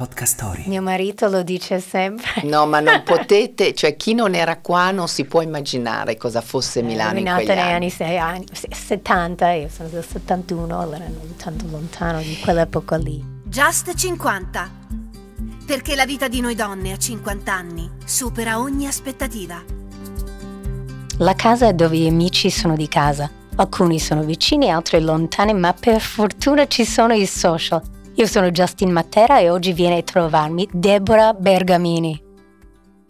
Podcast 0.00 0.32
Story. 0.36 0.62
Mio 0.66 0.80
marito 0.80 1.28
lo 1.28 1.42
dice 1.42 1.78
sempre. 1.78 2.40
No, 2.44 2.64
ma 2.64 2.80
non 2.80 3.02
potete, 3.04 3.74
cioè 3.74 3.96
chi 3.96 4.14
non 4.14 4.34
era 4.34 4.56
qua 4.56 4.90
non 4.92 5.08
si 5.08 5.26
può 5.26 5.42
immaginare 5.42 6.16
cosa 6.16 6.40
fosse 6.40 6.80
Milano 6.80 7.16
È 7.16 7.18
in 7.18 7.24
quegli 7.26 7.46
negli 7.48 7.58
anni. 7.58 7.72
anni, 7.74 7.90
sei 7.90 8.16
anni- 8.16 8.46
se- 8.50 8.68
70, 8.72 9.50
io 9.52 9.68
sono 9.68 9.90
del 9.90 10.02
71, 10.02 10.80
allora 10.80 11.04
non 11.06 11.36
tanto 11.36 11.66
lontano 11.68 12.20
di 12.22 12.38
quell'epoca 12.42 12.96
lì. 12.96 13.22
Just 13.44 13.92
50. 13.94 14.70
Perché 15.66 15.94
la 15.94 16.06
vita 16.06 16.28
di 16.28 16.40
noi 16.40 16.54
donne 16.54 16.92
a 16.92 16.96
50 16.96 17.52
anni 17.52 17.90
supera 18.06 18.58
ogni 18.58 18.86
aspettativa. 18.86 19.62
La 21.18 21.34
casa 21.34 21.68
è 21.68 21.74
dove 21.74 21.98
gli 21.98 22.08
amici 22.08 22.48
sono 22.48 22.74
di 22.74 22.88
casa. 22.88 23.30
Alcuni 23.56 23.98
sono 23.98 24.22
vicini, 24.22 24.70
altri 24.70 25.02
lontani, 25.02 25.52
ma 25.52 25.74
per 25.74 26.00
fortuna 26.00 26.66
ci 26.66 26.86
sono 26.86 27.12
i 27.12 27.26
social. 27.26 27.82
Io 28.16 28.26
sono 28.26 28.50
Justin 28.50 28.90
Matera 28.90 29.38
e 29.38 29.50
oggi 29.50 29.72
viene 29.72 29.98
a 29.98 30.02
trovarmi 30.02 30.68
Deborah 30.72 31.32
Bergamini. 31.32 32.20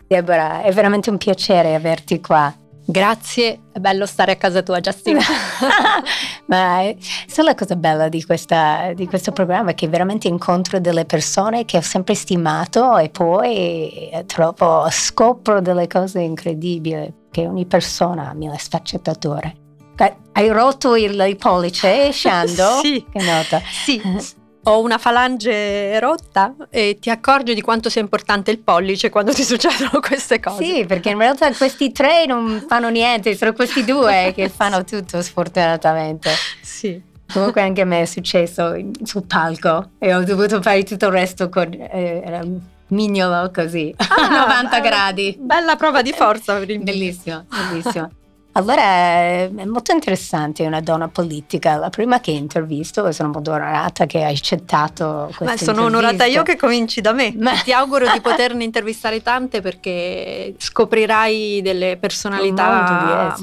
Deborah, 0.07 0.63
è 0.63 0.73
veramente 0.73 1.11
un 1.11 1.19
piacere 1.19 1.75
averti 1.75 2.21
qua. 2.21 2.53
Grazie, 2.85 3.61
è 3.73 3.79
bello 3.79 4.05
stare 4.07 4.33
a 4.33 4.37
casa 4.37 4.63
tua, 4.63 4.81
Giustina. 4.81 5.21
Ma 6.47 6.81
è- 6.81 6.97
sai 7.27 7.45
la 7.45 7.55
cosa 7.55 7.77
bella 7.77 8.09
di, 8.09 8.25
questa- 8.25 8.93
di 8.95 9.07
questo 9.07 9.31
programma? 9.33 9.73
Che 9.75 9.89
veramente 9.89 10.27
incontro 10.29 10.81
delle 10.81 11.05
persone 11.05 11.65
che 11.65 11.77
ho 11.77 11.83
sempre 11.83 12.15
stimato 12.15 12.97
e 12.97 13.09
poi 13.11 14.11
eh, 14.11 14.25
trovo, 14.27 14.87
scopro 14.91 15.61
delle 15.61 15.87
cose 15.87 16.21
incredibili, 16.21 17.13
che 17.31 17.47
ogni 17.47 17.67
persona 17.67 18.31
ha 18.31 18.35
mille 18.35 18.59
sfaccettature. 18.59 19.55
Eh, 19.97 20.17
Hai 20.33 20.49
rotto 20.49 20.97
il, 20.97 21.19
il 21.29 21.37
pollice, 21.37 22.11
Shando? 22.13 22.79
Sì. 22.83 23.05
Che 23.13 23.23
nota. 23.23 23.61
sì, 23.85 24.01
ho 24.71 24.81
una 24.81 24.99
falange 24.99 25.99
rotta 25.99 26.55
e 26.71 26.99
ti 27.01 27.11
accorgi 27.11 27.55
di 27.55 27.61
quanto 27.61 27.89
sia 27.89 28.01
importante 28.01 28.51
il 28.51 28.59
pollice 28.59 29.11
quando 29.11 29.33
ti 29.33 29.43
succedono 29.45 30.01
queste 30.01 30.39
cose. 30.39 30.65
Sì, 30.65 30.85
perché 30.87 31.11
in 31.11 31.19
realtà 31.19 31.53
questi 31.53 31.91
tre 31.93 32.27
non 32.27 32.65
fanno 32.69 32.89
niente, 32.89 33.37
sono 33.37 33.53
questi 33.53 33.85
due 33.85 34.33
che 34.35 34.49
fanno 34.55 34.85
tutto 34.85 35.21
sfortunatamente. 35.23 36.31
Sì. 36.63 37.09
Comunque 37.33 37.63
anche 37.63 37.83
a 37.83 37.85
me 37.85 38.03
è 38.03 38.07
successo 38.07 38.75
sul 39.05 39.25
palco 39.25 39.91
e 39.99 40.15
ho 40.15 40.25
dovuto 40.25 40.61
fare 40.61 40.83
tutto 40.83 41.07
il 41.07 41.13
resto 41.13 41.49
con 41.49 41.73
eh, 41.73 42.61
mignolo 42.89 43.51
così, 43.55 43.95
a 43.97 44.29
90 44.29 44.69
bella- 44.69 44.81
gradi. 44.81 45.37
Bella 45.39 45.77
prova 45.77 46.03
di 46.03 46.13
forza 46.13 46.59
per 46.59 46.71
il 46.71 46.81
Bellissimo, 46.81 47.47
bellissimo. 47.49 48.11
Allora 48.61 48.83
è 48.83 49.51
molto 49.67 49.93
interessante 49.93 50.65
una 50.67 50.81
donna 50.81 51.09
politica. 51.09 51.77
La 51.77 51.91
prima 51.91 52.21
che 52.21 52.31
intervisto 52.31 53.11
sono 53.13 53.31
molto 53.31 53.51
onorata 53.53 54.07
che 54.07 54.23
hai 54.23 54.35
accettato 54.35 55.27
questa 55.37 55.45
Ma 55.45 55.57
sono 55.57 55.85
onorata 55.85 56.25
io 56.27 56.43
che 56.43 56.57
cominci 56.57 57.01
da 57.01 57.13
me. 57.13 57.35
Ma- 57.39 57.55
Ti 57.61 57.73
auguro 57.73 58.07
di 58.11 58.21
poterne 58.23 58.63
intervistare 58.65 59.23
tante 59.23 59.61
perché 59.61 60.55
scoprirai 60.59 61.61
delle 61.63 61.97
personalità 61.97 62.65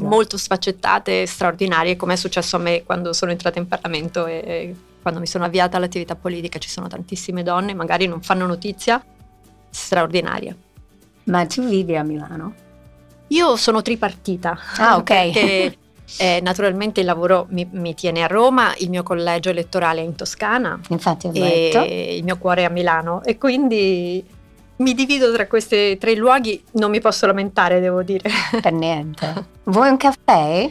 molto 0.07 0.37
sfaccettate 0.37 1.23
e 1.23 1.25
straordinarie, 1.27 1.95
come 1.95 2.13
è 2.13 2.17
successo 2.17 2.55
a 2.55 2.59
me 2.59 2.83
quando 2.83 3.11
sono 3.13 3.31
entrata 3.31 3.57
in 3.59 3.67
Parlamento 3.67 4.25
e- 4.27 4.43
e 4.45 4.75
quando 5.01 5.19
mi 5.19 5.27
sono 5.27 5.45
avviata 5.45 5.77
all'attività 5.77 6.15
politica. 6.15 6.59
Ci 6.59 6.69
sono 6.69 6.87
tantissime 6.87 7.41
donne, 7.43 7.73
magari 7.73 8.07
non 8.07 8.21
fanno 8.21 8.45
notizia, 8.45 9.03
straordinarie. 9.69 10.55
Ma 11.25 11.45
tu 11.45 11.63
vivi 11.67 11.95
a 11.97 12.03
Milano? 12.03 12.53
Io 13.27 13.55
sono 13.55 13.81
tripartita. 13.81 14.57
Ah, 14.77 14.95
ok. 14.95 15.03
Perché 15.03 15.77
eh, 16.17 16.39
naturalmente 16.41 17.01
il 17.01 17.05
lavoro 17.05 17.47
mi, 17.49 17.67
mi 17.71 17.93
tiene 17.93 18.23
a 18.23 18.27
Roma, 18.27 18.73
il 18.77 18.89
mio 18.89 19.03
collegio 19.03 19.49
elettorale 19.49 19.99
è 19.99 20.03
in 20.03 20.15
Toscana 20.15 20.79
Infatti 20.89 21.27
ho 21.27 21.31
letto. 21.33 21.83
e 21.83 22.15
il 22.15 22.23
mio 22.23 22.37
cuore 22.37 22.61
è 22.61 22.65
a 22.65 22.69
Milano 22.69 23.21
e 23.23 23.37
quindi 23.37 24.23
mi 24.77 24.93
divido 24.93 25.33
tra 25.33 25.47
questi 25.47 25.97
tre 25.97 26.15
luoghi, 26.15 26.63
non 26.73 26.91
mi 26.91 27.01
posso 27.01 27.25
lamentare, 27.25 27.79
devo 27.79 28.03
dire. 28.03 28.29
Per 28.61 28.71
niente. 28.71 29.45
Vuoi 29.65 29.89
un 29.89 29.97
caffè? 29.97 30.69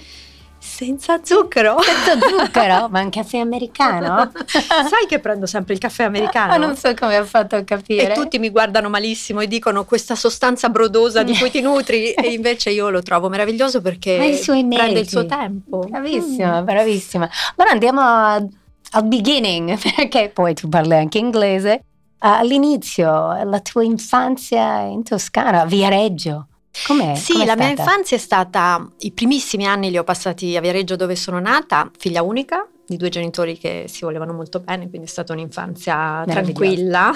Senza 0.66 1.20
zucchero. 1.22 1.76
Senza 1.80 2.18
zucchero? 2.28 2.88
Ma 2.90 3.00
un 3.00 3.08
caffè 3.10 3.38
americano? 3.38 4.30
Sai 4.44 5.06
che 5.08 5.20
prendo 5.20 5.46
sempre 5.46 5.74
il 5.74 5.80
caffè 5.80 6.02
americano? 6.04 6.52
Ah, 6.52 6.56
non 6.56 6.76
so 6.76 6.92
come 6.94 7.16
ho 7.18 7.24
fatto 7.24 7.56
a 7.56 7.62
capire. 7.62 8.12
E 8.12 8.14
tutti 8.14 8.38
mi 8.38 8.50
guardano 8.50 8.88
malissimo 8.88 9.40
e 9.40 9.46
dicono 9.46 9.84
questa 9.84 10.14
sostanza 10.16 10.68
brodosa 10.68 11.22
di 11.22 11.36
cui 11.36 11.50
ti 11.50 11.60
nutri 11.60 12.10
e 12.12 12.32
invece 12.32 12.70
io 12.70 12.90
lo 12.90 13.00
trovo 13.00 13.28
meraviglioso 13.28 13.80
perché 13.80 14.16
Ha 14.16 14.74
prende 14.74 15.00
il 15.00 15.08
suo 15.08 15.24
tempo. 15.24 15.84
Mm. 15.86 15.90
Bravissima, 15.90 16.62
bravissima. 16.62 17.30
Allora 17.56 17.72
andiamo 17.72 18.00
a- 18.00 18.34
al 18.34 19.04
beginning, 19.04 19.78
perché 19.94 20.30
poi 20.34 20.52
tu 20.54 20.68
parli 20.68 20.94
anche 20.94 21.18
inglese. 21.18 21.82
All'inizio, 22.18 23.42
la 23.44 23.60
tua 23.60 23.82
infanzia 23.84 24.80
in 24.80 25.02
Toscana, 25.04 25.64
Viareggio. 25.64 26.48
Com'è? 26.84 27.14
Sì, 27.14 27.32
Com'è 27.32 27.44
la 27.46 27.56
mia 27.56 27.66
stata? 27.66 27.82
infanzia 27.82 28.16
è 28.16 28.20
stata, 28.20 28.88
i 28.98 29.12
primissimi 29.12 29.66
anni 29.66 29.90
li 29.90 29.98
ho 29.98 30.04
passati 30.04 30.56
a 30.56 30.60
Viareggio 30.60 30.96
dove 30.96 31.16
sono 31.16 31.38
nata, 31.40 31.90
figlia 31.98 32.22
unica 32.22 32.66
di 32.86 32.96
due 32.96 33.08
genitori 33.08 33.58
che 33.58 33.86
si 33.88 34.04
volevano 34.04 34.32
molto 34.32 34.60
bene, 34.60 34.88
quindi 34.88 35.08
è 35.08 35.10
stata 35.10 35.32
un'infanzia 35.32 36.24
tranquilla. 36.26 37.10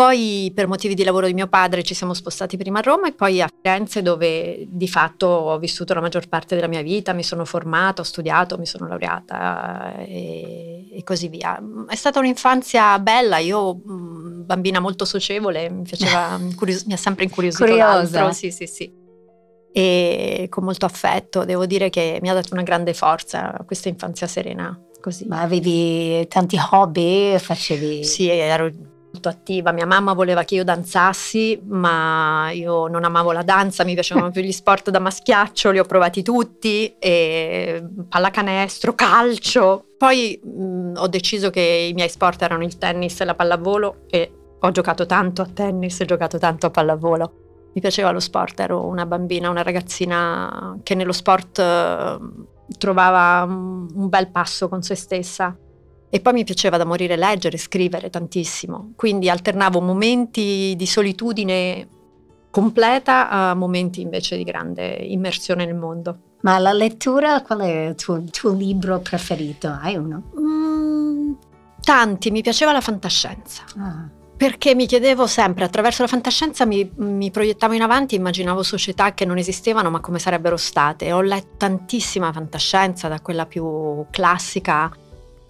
Poi 0.00 0.50
per 0.54 0.66
motivi 0.66 0.94
di 0.94 1.04
lavoro 1.04 1.26
di 1.26 1.34
mio 1.34 1.46
padre 1.46 1.82
ci 1.82 1.92
siamo 1.92 2.14
spostati 2.14 2.56
prima 2.56 2.78
a 2.78 2.80
Roma 2.80 3.08
e 3.08 3.12
poi 3.12 3.42
a 3.42 3.50
Firenze 3.54 4.00
dove 4.00 4.64
di 4.66 4.88
fatto 4.88 5.26
ho 5.26 5.58
vissuto 5.58 5.92
la 5.92 6.00
maggior 6.00 6.26
parte 6.26 6.54
della 6.54 6.68
mia 6.68 6.80
vita, 6.80 7.12
mi 7.12 7.22
sono 7.22 7.44
formata, 7.44 8.00
ho 8.00 8.04
studiato, 8.06 8.56
mi 8.56 8.64
sono 8.64 8.88
laureata 8.88 9.96
e, 9.98 10.88
e 10.90 11.02
così 11.04 11.28
via. 11.28 11.62
È 11.86 11.94
stata 11.96 12.18
un'infanzia 12.18 12.98
bella, 12.98 13.36
io 13.36 13.74
bambina 13.74 14.80
molto 14.80 15.04
socievole, 15.04 15.68
mi, 15.68 15.82
piaceva, 15.82 16.40
curios- 16.56 16.84
mi 16.84 16.94
ha 16.94 16.96
sempre 16.96 17.24
incuriosito 17.24 17.66
Curiosa. 17.66 17.92
l'altro, 17.92 18.32
sì 18.32 18.50
sì 18.50 18.66
sì. 18.66 18.90
E 19.70 20.46
con 20.48 20.64
molto 20.64 20.86
affetto, 20.86 21.44
devo 21.44 21.66
dire 21.66 21.90
che 21.90 22.20
mi 22.22 22.30
ha 22.30 22.32
dato 22.32 22.54
una 22.54 22.62
grande 22.62 22.94
forza 22.94 23.54
questa 23.66 23.90
infanzia 23.90 24.26
serena, 24.26 24.80
così. 24.98 25.26
Ma 25.26 25.42
avevi 25.42 26.26
tanti 26.26 26.56
hobby? 26.70 27.36
Facevi... 27.38 28.02
Sì, 28.02 28.30
ero 28.30 28.72
molto 29.12 29.28
attiva. 29.28 29.72
Mia 29.72 29.86
mamma 29.86 30.12
voleva 30.12 30.44
che 30.44 30.54
io 30.54 30.64
danzassi, 30.64 31.60
ma 31.66 32.50
io 32.52 32.86
non 32.86 33.04
amavo 33.04 33.32
la 33.32 33.42
danza, 33.42 33.84
mi 33.84 33.94
piacevano 33.94 34.30
più 34.30 34.42
gli 34.42 34.52
sport 34.52 34.90
da 34.90 35.00
maschiaccio, 35.00 35.70
li 35.70 35.78
ho 35.78 35.84
provati 35.84 36.22
tutti, 36.22 36.94
e 36.98 37.84
pallacanestro, 38.08 38.94
calcio. 38.94 39.84
Poi 39.98 40.40
mh, 40.42 40.92
ho 40.96 41.06
deciso 41.08 41.50
che 41.50 41.88
i 41.90 41.92
miei 41.92 42.08
sport 42.08 42.40
erano 42.42 42.64
il 42.64 42.78
tennis 42.78 43.20
e 43.20 43.24
la 43.24 43.34
pallavolo 43.34 44.06
e 44.08 44.32
ho 44.60 44.70
giocato 44.70 45.06
tanto 45.06 45.42
a 45.42 45.46
tennis 45.52 46.00
e 46.00 46.04
giocato 46.04 46.38
tanto 46.38 46.66
a 46.66 46.70
pallavolo. 46.70 47.32
Mi 47.72 47.80
piaceva 47.80 48.10
lo 48.10 48.20
sport, 48.20 48.58
ero 48.60 48.84
una 48.86 49.06
bambina, 49.06 49.48
una 49.48 49.62
ragazzina 49.62 50.78
che 50.82 50.94
nello 50.94 51.12
sport 51.12 51.58
eh, 51.58 52.18
trovava 52.78 53.44
un 53.44 54.08
bel 54.08 54.30
passo 54.30 54.68
con 54.68 54.82
se 54.82 54.96
stessa. 54.96 55.56
E 56.12 56.20
poi 56.20 56.32
mi 56.32 56.44
piaceva 56.44 56.76
da 56.76 56.84
morire 56.84 57.16
leggere, 57.16 57.56
scrivere 57.56 58.10
tantissimo, 58.10 58.92
quindi 58.96 59.30
alternavo 59.30 59.80
momenti 59.80 60.74
di 60.76 60.86
solitudine 60.86 61.86
completa 62.50 63.30
a 63.30 63.54
momenti 63.54 64.00
invece 64.00 64.36
di 64.36 64.42
grande 64.42 64.88
immersione 64.88 65.64
nel 65.64 65.76
mondo. 65.76 66.18
Ma 66.40 66.58
la 66.58 66.72
lettura, 66.72 67.42
qual 67.42 67.60
è 67.60 67.86
il 67.88 67.94
tuo, 67.94 68.22
tuo 68.24 68.52
libro 68.52 68.98
preferito? 68.98 69.68
Hai 69.80 69.94
uno? 69.94 70.32
Mm, 70.36 71.32
tanti, 71.80 72.32
mi 72.32 72.42
piaceva 72.42 72.72
la 72.72 72.80
fantascienza, 72.80 73.62
Ah. 73.78 74.08
perché 74.36 74.74
mi 74.74 74.86
chiedevo 74.86 75.28
sempre, 75.28 75.64
attraverso 75.64 76.02
la 76.02 76.08
fantascienza 76.08 76.64
mi, 76.66 76.90
mi 76.96 77.30
proiettavo 77.30 77.74
in 77.74 77.82
avanti, 77.82 78.16
immaginavo 78.16 78.64
società 78.64 79.12
che 79.14 79.24
non 79.24 79.38
esistevano 79.38 79.90
ma 79.90 80.00
come 80.00 80.18
sarebbero 80.18 80.56
state. 80.56 81.12
Ho 81.12 81.20
letto 81.20 81.54
tantissima 81.58 82.32
fantascienza, 82.32 83.06
da 83.06 83.20
quella 83.20 83.46
più 83.46 84.06
classica 84.10 84.90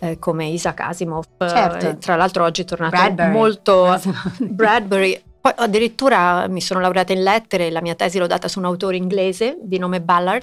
eh, 0.00 0.19
come 0.19 0.47
Isaac 0.47 0.81
Asimov, 0.81 1.25
eh, 1.38 1.49
Certo. 1.49 1.97
tra 1.99 2.16
l'altro 2.16 2.44
oggi 2.44 2.62
è 2.62 2.65
tornato 2.65 2.97
Bradbury. 2.97 3.31
molto 3.31 3.98
Bradbury. 4.39 5.22
Poi 5.41 5.53
addirittura 5.57 6.47
mi 6.48 6.60
sono 6.60 6.80
laureata 6.80 7.13
in 7.15 7.22
lettere 7.22 7.66
e 7.69 7.71
la 7.71 7.80
mia 7.80 7.95
tesi 7.95 8.19
l'ho 8.19 8.27
data 8.27 8.47
su 8.48 8.59
un 8.59 8.66
autore 8.66 8.97
inglese 8.97 9.57
di 9.63 9.78
nome 9.78 10.01
Ballard, 10.03 10.42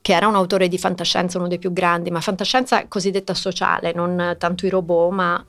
che 0.00 0.14
era 0.14 0.26
un 0.26 0.34
autore 0.34 0.66
di 0.68 0.78
fantascienza, 0.78 1.38
uno 1.38 1.46
dei 1.48 1.58
più 1.58 1.72
grandi, 1.72 2.10
ma 2.10 2.20
fantascienza 2.20 2.86
cosiddetta 2.88 3.34
sociale, 3.34 3.92
non 3.92 4.34
tanto 4.38 4.66
i 4.66 4.68
robot, 4.68 5.12
ma 5.12 5.44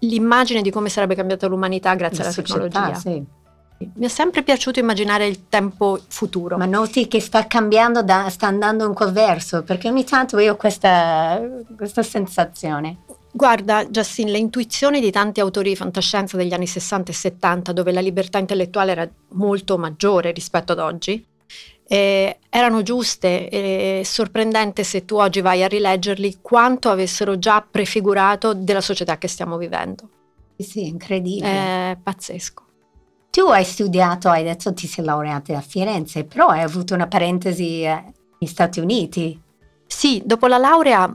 l'immagine 0.00 0.60
di 0.60 0.70
come 0.70 0.88
sarebbe 0.90 1.14
cambiata 1.14 1.46
l'umanità 1.46 1.94
grazie 1.94 2.18
La 2.18 2.24
alla 2.24 2.32
società, 2.32 2.60
tecnologia. 2.68 2.94
sì. 2.98 3.24
Mi 3.78 4.06
è 4.06 4.08
sempre 4.08 4.42
piaciuto 4.42 4.78
immaginare 4.78 5.26
il 5.26 5.48
tempo 5.48 5.98
futuro. 6.08 6.56
Ma 6.56 6.64
noti 6.64 7.08
che 7.08 7.20
sta 7.20 7.46
cambiando, 7.46 8.02
da- 8.02 8.28
sta 8.30 8.46
andando 8.46 8.86
in 8.86 8.94
quel 8.94 9.12
verso, 9.12 9.62
perché 9.62 9.88
ogni 9.88 10.04
tanto 10.04 10.38
io 10.38 10.54
ho 10.54 10.56
questa, 10.56 11.40
questa 11.76 12.02
sensazione. 12.02 12.98
Guarda, 13.30 13.84
Justin, 13.84 14.30
le 14.30 14.38
intuizioni 14.38 14.98
di 14.98 15.10
tanti 15.10 15.40
autori 15.40 15.68
di 15.68 15.76
fantascienza 15.76 16.38
degli 16.38 16.54
anni 16.54 16.66
60 16.66 17.10
e 17.10 17.14
70, 17.14 17.72
dove 17.72 17.92
la 17.92 18.00
libertà 18.00 18.38
intellettuale 18.38 18.92
era 18.92 19.08
molto 19.32 19.76
maggiore 19.76 20.30
rispetto 20.30 20.72
ad 20.72 20.78
oggi, 20.78 21.22
eh, 21.86 22.38
erano 22.48 22.82
giuste 22.82 23.48
e 23.50 24.02
sorprendente 24.04 24.84
se 24.84 25.04
tu 25.04 25.16
oggi 25.16 25.42
vai 25.42 25.62
a 25.62 25.68
rileggerli 25.68 26.38
quanto 26.40 26.88
avessero 26.88 27.38
già 27.38 27.64
prefigurato 27.68 28.54
della 28.54 28.80
società 28.80 29.18
che 29.18 29.28
stiamo 29.28 29.58
vivendo. 29.58 30.08
Sì, 30.56 30.86
incredibile. 30.86 31.90
È 31.90 31.98
pazzesco. 32.02 32.65
Tu 33.36 33.42
hai 33.50 33.64
studiato, 33.64 34.30
hai 34.30 34.42
detto 34.44 34.72
ti 34.72 34.86
sei 34.86 35.04
laureata 35.04 35.54
a 35.54 35.60
Firenze, 35.60 36.24
però 36.24 36.46
hai 36.46 36.62
avuto 36.62 36.94
una 36.94 37.06
parentesi 37.06 37.82
eh, 37.82 38.02
negli 38.38 38.50
Stati 38.50 38.80
Uniti. 38.80 39.38
Sì, 39.86 40.22
dopo 40.24 40.46
la 40.46 40.56
laurea 40.56 41.14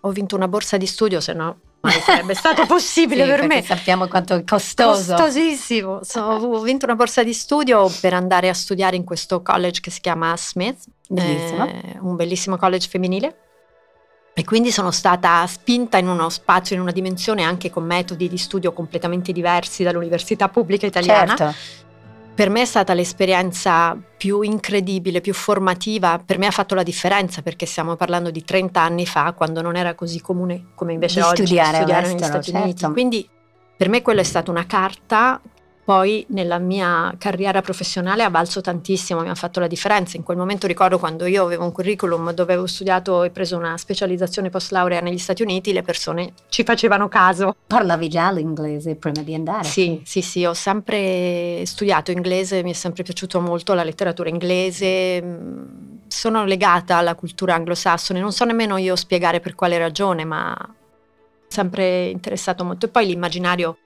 ho 0.00 0.10
vinto 0.10 0.36
una 0.36 0.48
borsa 0.48 0.78
di 0.78 0.86
studio, 0.86 1.20
se 1.20 1.34
no 1.34 1.58
mai 1.82 2.00
sarebbe 2.00 2.32
stato 2.34 2.64
possibile 2.64 3.24
Sì, 3.24 3.28
per 3.28 3.46
me. 3.46 3.62
sappiamo 3.62 4.08
quanto 4.08 4.36
è 4.36 4.42
costoso. 4.42 5.16
Costosissimo. 5.16 6.00
So- 6.02 6.22
ho 6.22 6.60
vinto 6.64 6.86
una 6.86 6.94
borsa 6.94 7.22
di 7.22 7.34
studio 7.34 7.92
per 8.00 8.14
andare 8.14 8.48
a 8.48 8.54
studiare 8.54 8.96
in 8.96 9.04
questo 9.04 9.42
college 9.42 9.82
che 9.82 9.90
si 9.90 10.00
chiama 10.00 10.34
Smith, 10.34 10.82
eh, 11.14 11.98
un 12.00 12.16
bellissimo 12.16 12.56
college 12.56 12.88
femminile. 12.88 13.36
E 14.38 14.44
quindi 14.44 14.70
sono 14.70 14.92
stata 14.92 15.44
spinta 15.48 15.98
in 15.98 16.06
uno 16.06 16.28
spazio, 16.28 16.76
in 16.76 16.82
una 16.82 16.92
dimensione 16.92 17.42
anche 17.42 17.70
con 17.70 17.84
metodi 17.84 18.28
di 18.28 18.38
studio 18.38 18.72
completamente 18.72 19.32
diversi 19.32 19.82
dall'università 19.82 20.48
pubblica 20.48 20.86
italiana. 20.86 21.34
Certo, 21.34 21.56
Per 22.34 22.48
me 22.48 22.60
è 22.60 22.64
stata 22.64 22.94
l'esperienza 22.94 23.98
più 24.16 24.42
incredibile, 24.42 25.20
più 25.20 25.34
formativa, 25.34 26.22
per 26.24 26.38
me 26.38 26.46
ha 26.46 26.52
fatto 26.52 26.76
la 26.76 26.84
differenza 26.84 27.42
perché 27.42 27.66
stiamo 27.66 27.96
parlando 27.96 28.30
di 28.30 28.44
30 28.44 28.80
anni 28.80 29.06
fa, 29.06 29.32
quando 29.32 29.60
non 29.60 29.74
era 29.74 29.96
così 29.96 30.20
comune 30.20 30.66
come 30.76 30.92
invece 30.92 31.18
Di 31.18 31.26
oggi 31.26 31.44
studiare 31.44 31.80
negli 31.80 31.90
all'estero, 31.90 32.24
Stati 32.24 32.50
certo. 32.52 32.64
Uniti. 32.64 32.84
Quindi 32.92 33.28
per 33.76 33.88
me 33.88 34.02
quella 34.02 34.20
è 34.20 34.24
stata 34.24 34.52
una 34.52 34.66
carta, 34.66 35.40
poi 35.88 36.22
nella 36.28 36.58
mia 36.58 37.14
carriera 37.16 37.62
professionale 37.62 38.22
ha 38.22 38.28
valso 38.28 38.60
tantissimo, 38.60 39.22
mi 39.22 39.30
ha 39.30 39.34
fatto 39.34 39.58
la 39.58 39.66
differenza. 39.66 40.18
In 40.18 40.22
quel 40.22 40.36
momento 40.36 40.66
ricordo 40.66 40.98
quando 40.98 41.24
io 41.24 41.42
avevo 41.42 41.64
un 41.64 41.72
curriculum 41.72 42.30
dove 42.32 42.52
avevo 42.52 42.66
studiato 42.66 43.22
e 43.22 43.30
preso 43.30 43.56
una 43.56 43.74
specializzazione 43.78 44.50
post 44.50 44.72
laurea 44.72 45.00
negli 45.00 45.16
Stati 45.16 45.40
Uniti, 45.40 45.72
le 45.72 45.80
persone 45.80 46.34
ci 46.50 46.62
facevano 46.62 47.08
caso. 47.08 47.56
parlavi 47.66 48.06
già 48.10 48.30
l'inglese 48.30 48.96
prima 48.96 49.22
di 49.22 49.32
andare. 49.32 49.64
Sì, 49.64 50.02
sì, 50.04 50.20
sì, 50.20 50.44
ho 50.44 50.52
sempre 50.52 51.62
studiato 51.64 52.10
inglese, 52.10 52.62
mi 52.62 52.72
è 52.72 52.74
sempre 52.74 53.02
piaciuto 53.02 53.40
molto 53.40 53.72
la 53.72 53.82
letteratura 53.82 54.28
inglese, 54.28 55.22
mm, 55.22 55.62
sono 56.06 56.44
legata 56.44 56.96
alla 56.96 57.14
cultura 57.14 57.54
anglosassone, 57.54 58.20
non 58.20 58.32
so 58.32 58.44
nemmeno 58.44 58.76
io 58.76 58.94
spiegare 58.94 59.40
per 59.40 59.54
quale 59.54 59.78
ragione, 59.78 60.26
ma 60.26 60.54
sempre 61.46 62.08
interessato 62.08 62.62
molto. 62.62 62.84
E 62.84 62.88
poi 62.90 63.06
l'immaginario, 63.06 63.78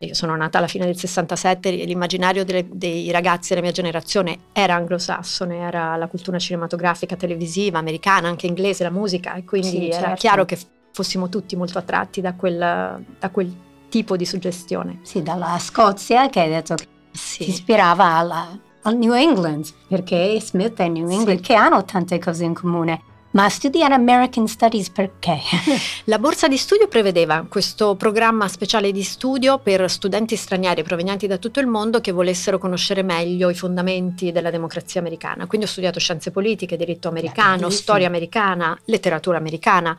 io 0.00 0.14
sono 0.14 0.36
nata 0.36 0.58
alla 0.58 0.68
fine 0.68 0.84
del 0.84 0.96
67, 0.96 1.70
l'immaginario 1.72 2.44
delle- 2.44 2.68
dei 2.70 3.10
ragazzi 3.10 3.48
della 3.48 3.62
mia 3.62 3.72
generazione 3.72 4.38
era 4.52 4.74
anglosassone, 4.76 5.56
era 5.58 5.96
la 5.96 6.06
cultura 6.06 6.38
cinematografica, 6.38 7.16
televisiva, 7.16 7.78
americana, 7.78 8.28
anche 8.28 8.46
inglese, 8.46 8.84
la 8.84 8.90
musica, 8.90 9.34
e 9.34 9.44
quindi 9.44 9.68
Sì, 9.68 9.88
era 9.88 10.00
certo. 10.00 10.14
chiaro 10.16 10.44
che 10.44 10.56
fossimo 10.92 11.28
tutti 11.28 11.56
molto 11.56 11.78
attratti 11.78 12.20
da 12.20 12.34
quel, 12.34 13.04
da 13.18 13.30
quel 13.30 13.52
tipo 13.88 14.16
di 14.16 14.24
suggestione. 14.24 15.00
Sì, 15.02 15.22
dalla 15.22 15.58
Scozia 15.58 16.28
che 16.28 16.40
hai 16.40 16.48
detto 16.48 16.76
che 16.76 16.86
si 17.10 17.42
Sì. 17.44 17.50
ispirava 17.50 18.04
alla- 18.14 18.56
al 18.82 18.96
New 18.96 19.12
England, 19.14 19.66
perché 19.88 20.40
Smith 20.40 20.78
e 20.78 20.88
New 20.88 21.08
England 21.10 21.38
Sì. 21.38 21.42
che 21.44 21.54
hanno 21.54 21.84
tante 21.84 22.20
cose 22.20 22.44
in 22.44 22.54
comune. 22.54 23.02
Ma 23.38 23.48
studiare 23.48 23.94
American 23.94 24.48
Studies 24.48 24.90
perché? 24.90 25.38
La 26.06 26.18
borsa 26.18 26.48
di 26.48 26.56
studio 26.56 26.88
prevedeva 26.88 27.46
questo 27.48 27.94
programma 27.94 28.48
speciale 28.48 28.90
di 28.90 29.04
studio 29.04 29.60
per 29.60 29.88
studenti 29.88 30.34
stranieri 30.34 30.82
provenienti 30.82 31.28
da 31.28 31.36
tutto 31.36 31.60
il 31.60 31.68
mondo 31.68 32.00
che 32.00 32.10
volessero 32.10 32.58
conoscere 32.58 33.04
meglio 33.04 33.48
i 33.48 33.54
fondamenti 33.54 34.32
della 34.32 34.50
democrazia 34.50 35.00
americana. 35.00 35.46
Quindi 35.46 35.68
ho 35.68 35.70
studiato 35.70 36.00
scienze 36.00 36.32
politiche, 36.32 36.76
diritto 36.76 37.06
americano, 37.06 37.70
storia 37.70 38.08
americana, 38.08 38.76
letteratura 38.86 39.38
americana. 39.38 39.96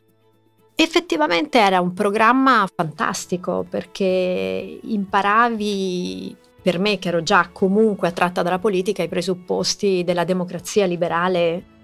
Effettivamente 0.76 1.60
era 1.60 1.80
un 1.80 1.94
programma 1.94 2.68
fantastico 2.76 3.66
perché 3.70 4.80
imparavi, 4.84 6.36
per 6.62 6.78
me 6.78 7.00
che 7.00 7.08
ero 7.08 7.24
già 7.24 7.48
comunque 7.54 8.10
attratta 8.10 8.42
dalla 8.42 8.60
politica, 8.60 9.02
i 9.02 9.08
presupposti 9.08 10.04
della 10.04 10.26
democrazia 10.26 10.86
liberale 10.86 11.78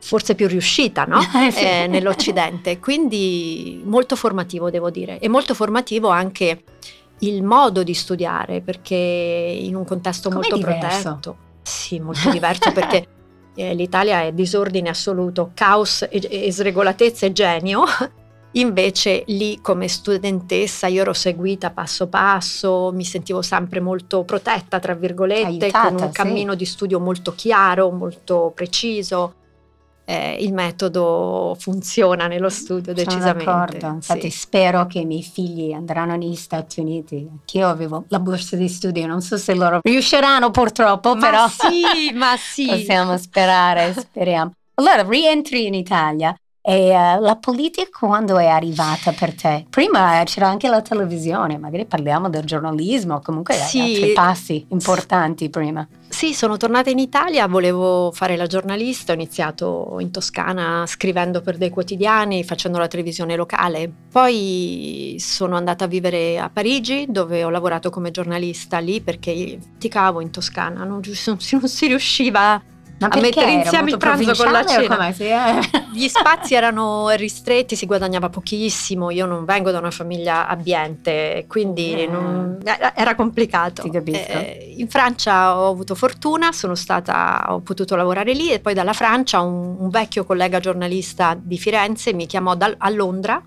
forse 0.00 0.34
più 0.34 0.46
riuscita, 0.46 1.04
no? 1.04 1.18
Eh. 1.34 1.82
Eh, 1.82 1.86
nell'Occidente. 1.86 2.78
Quindi 2.78 3.80
molto 3.84 4.16
formativo, 4.16 4.70
devo 4.70 4.90
dire, 4.90 5.18
e 5.18 5.28
molto 5.28 5.54
formativo 5.54 6.08
anche 6.08 6.62
il 7.20 7.42
modo 7.42 7.82
di 7.82 7.94
studiare, 7.94 8.60
perché 8.60 8.94
in 8.94 9.74
un 9.74 9.84
contesto 9.84 10.28
Com'è 10.28 10.40
molto 10.40 10.56
diverso? 10.56 11.02
protetto. 11.02 11.36
Sì, 11.62 12.00
molto 12.00 12.30
diverso 12.30 12.72
perché 12.72 13.06
eh, 13.54 13.74
l'Italia 13.74 14.22
è 14.22 14.32
disordine 14.32 14.88
assoluto, 14.88 15.50
caos 15.54 16.02
e, 16.02 16.26
e 16.30 16.52
sregolatezza 16.52 17.26
e 17.26 17.32
genio. 17.32 17.84
Invece 18.52 19.24
lì 19.26 19.60
come 19.60 19.88
studentessa 19.88 20.86
io 20.86 21.02
ero 21.02 21.12
seguita 21.12 21.70
passo 21.70 22.08
passo, 22.08 22.90
mi 22.94 23.04
sentivo 23.04 23.42
sempre 23.42 23.78
molto 23.78 24.24
protetta, 24.24 24.78
tra 24.78 24.94
virgolette, 24.94 25.66
Aiutata, 25.66 25.88
con 25.88 26.00
un 26.00 26.06
sì. 26.06 26.12
cammino 26.12 26.54
di 26.54 26.64
studio 26.64 26.98
molto 26.98 27.34
chiaro, 27.34 27.90
molto 27.90 28.50
preciso. 28.54 29.34
Eh, 30.10 30.38
il 30.40 30.54
metodo 30.54 31.54
funziona 31.60 32.28
nello 32.28 32.48
studio 32.48 32.94
Sono 32.96 33.04
decisamente. 33.04 33.44
d'accordo, 33.44 33.86
infatti 33.88 34.30
sì. 34.30 34.38
spero 34.38 34.86
che 34.86 35.00
i 35.00 35.04
miei 35.04 35.22
figli 35.22 35.72
andranno 35.74 36.16
negli 36.16 36.34
Stati 36.34 36.80
Uniti. 36.80 37.28
Anch'io 37.30 37.68
avevo 37.68 38.04
la 38.08 38.18
borsa 38.18 38.56
di 38.56 38.68
studio, 38.68 39.06
non 39.06 39.20
so 39.20 39.36
se 39.36 39.54
loro 39.54 39.80
riusciranno 39.82 40.50
purtroppo, 40.50 41.14
Ma 41.14 41.20
però 41.20 41.48
sì, 41.48 42.10
ma 42.14 42.34
sì. 42.38 42.64
possiamo 42.70 43.18
sperare, 43.18 43.92
speriamo. 43.92 44.52
Allora, 44.76 45.02
rientri 45.02 45.66
in 45.66 45.74
Italia 45.74 46.34
e 46.62 46.88
eh, 46.88 47.18
la 47.20 47.36
politica 47.36 47.88
quando 47.92 48.38
è 48.38 48.46
arrivata 48.46 49.12
per 49.12 49.34
te? 49.34 49.66
Prima 49.68 50.22
c'era 50.24 50.48
anche 50.48 50.68
la 50.68 50.80
televisione, 50.80 51.58
magari 51.58 51.84
parliamo 51.84 52.30
del 52.30 52.44
giornalismo, 52.44 53.20
comunque 53.20 53.54
Sì. 53.56 53.80
altri 53.80 54.12
passi 54.14 54.66
importanti 54.70 55.50
prima. 55.50 55.86
Sì, 56.18 56.34
sono 56.34 56.56
tornata 56.56 56.90
in 56.90 56.98
Italia, 56.98 57.46
volevo 57.46 58.10
fare 58.12 58.36
la 58.36 58.48
giornalista, 58.48 59.12
ho 59.12 59.14
iniziato 59.14 59.98
in 60.00 60.10
Toscana 60.10 60.84
scrivendo 60.84 61.42
per 61.42 61.56
dei 61.56 61.70
quotidiani, 61.70 62.42
facendo 62.42 62.78
la 62.78 62.88
televisione 62.88 63.36
locale. 63.36 63.88
Poi 64.10 65.14
sono 65.20 65.54
andata 65.54 65.84
a 65.84 65.86
vivere 65.86 66.36
a 66.40 66.50
Parigi, 66.50 67.06
dove 67.08 67.44
ho 67.44 67.50
lavorato 67.50 67.90
come 67.90 68.10
giornalista 68.10 68.78
lì 68.78 69.00
perché 69.00 69.60
faticavo 69.60 70.20
in 70.20 70.32
Toscana, 70.32 70.82
non, 70.82 71.02
non 71.06 71.38
si 71.38 71.86
riusciva 71.86 72.60
Ma 73.00 73.06
a 73.08 73.20
mettere 73.20 73.52
insieme 73.52 73.90
il 73.90 73.96
pranzo 73.96 74.32
con 74.34 74.50
la 74.52 74.64
cena. 74.64 75.08
eh. 75.08 75.60
Gli 75.92 76.08
spazi 76.08 76.54
erano 76.54 77.08
ristretti, 77.10 77.76
si 77.76 77.86
guadagnava 77.86 78.28
pochissimo, 78.28 79.10
io 79.10 79.24
non 79.26 79.44
vengo 79.44 79.70
da 79.70 79.78
una 79.78 79.90
famiglia 79.90 80.46
abbiente, 80.48 81.44
quindi 81.48 81.92
Eh. 82.02 82.06
non- 82.06 82.58
era- 82.64 82.94
era 82.96 83.14
complicato. 83.14 83.82
Ti 83.82 83.90
capisco. 83.90 84.32
Eh, 84.32 84.74
in 84.78 84.88
Francia 84.88 85.58
ho 85.58 85.70
avuto 85.70 85.94
fortuna, 85.94 86.50
sono 86.52 86.74
stata, 86.74 87.46
ho 87.48 87.60
potuto 87.60 87.94
lavorare 87.96 88.32
lì 88.32 88.50
e 88.50 88.58
poi 88.58 88.74
dalla 88.74 88.92
Francia 88.92 89.40
un, 89.40 89.76
un 89.78 89.88
vecchio 89.90 90.24
collega 90.24 90.58
giornalista 90.60 91.36
di 91.40 91.56
Firenze 91.58 92.12
mi 92.12 92.26
chiamò 92.26 92.54
dal- 92.54 92.74
a 92.78 92.88
Londra 92.90 93.40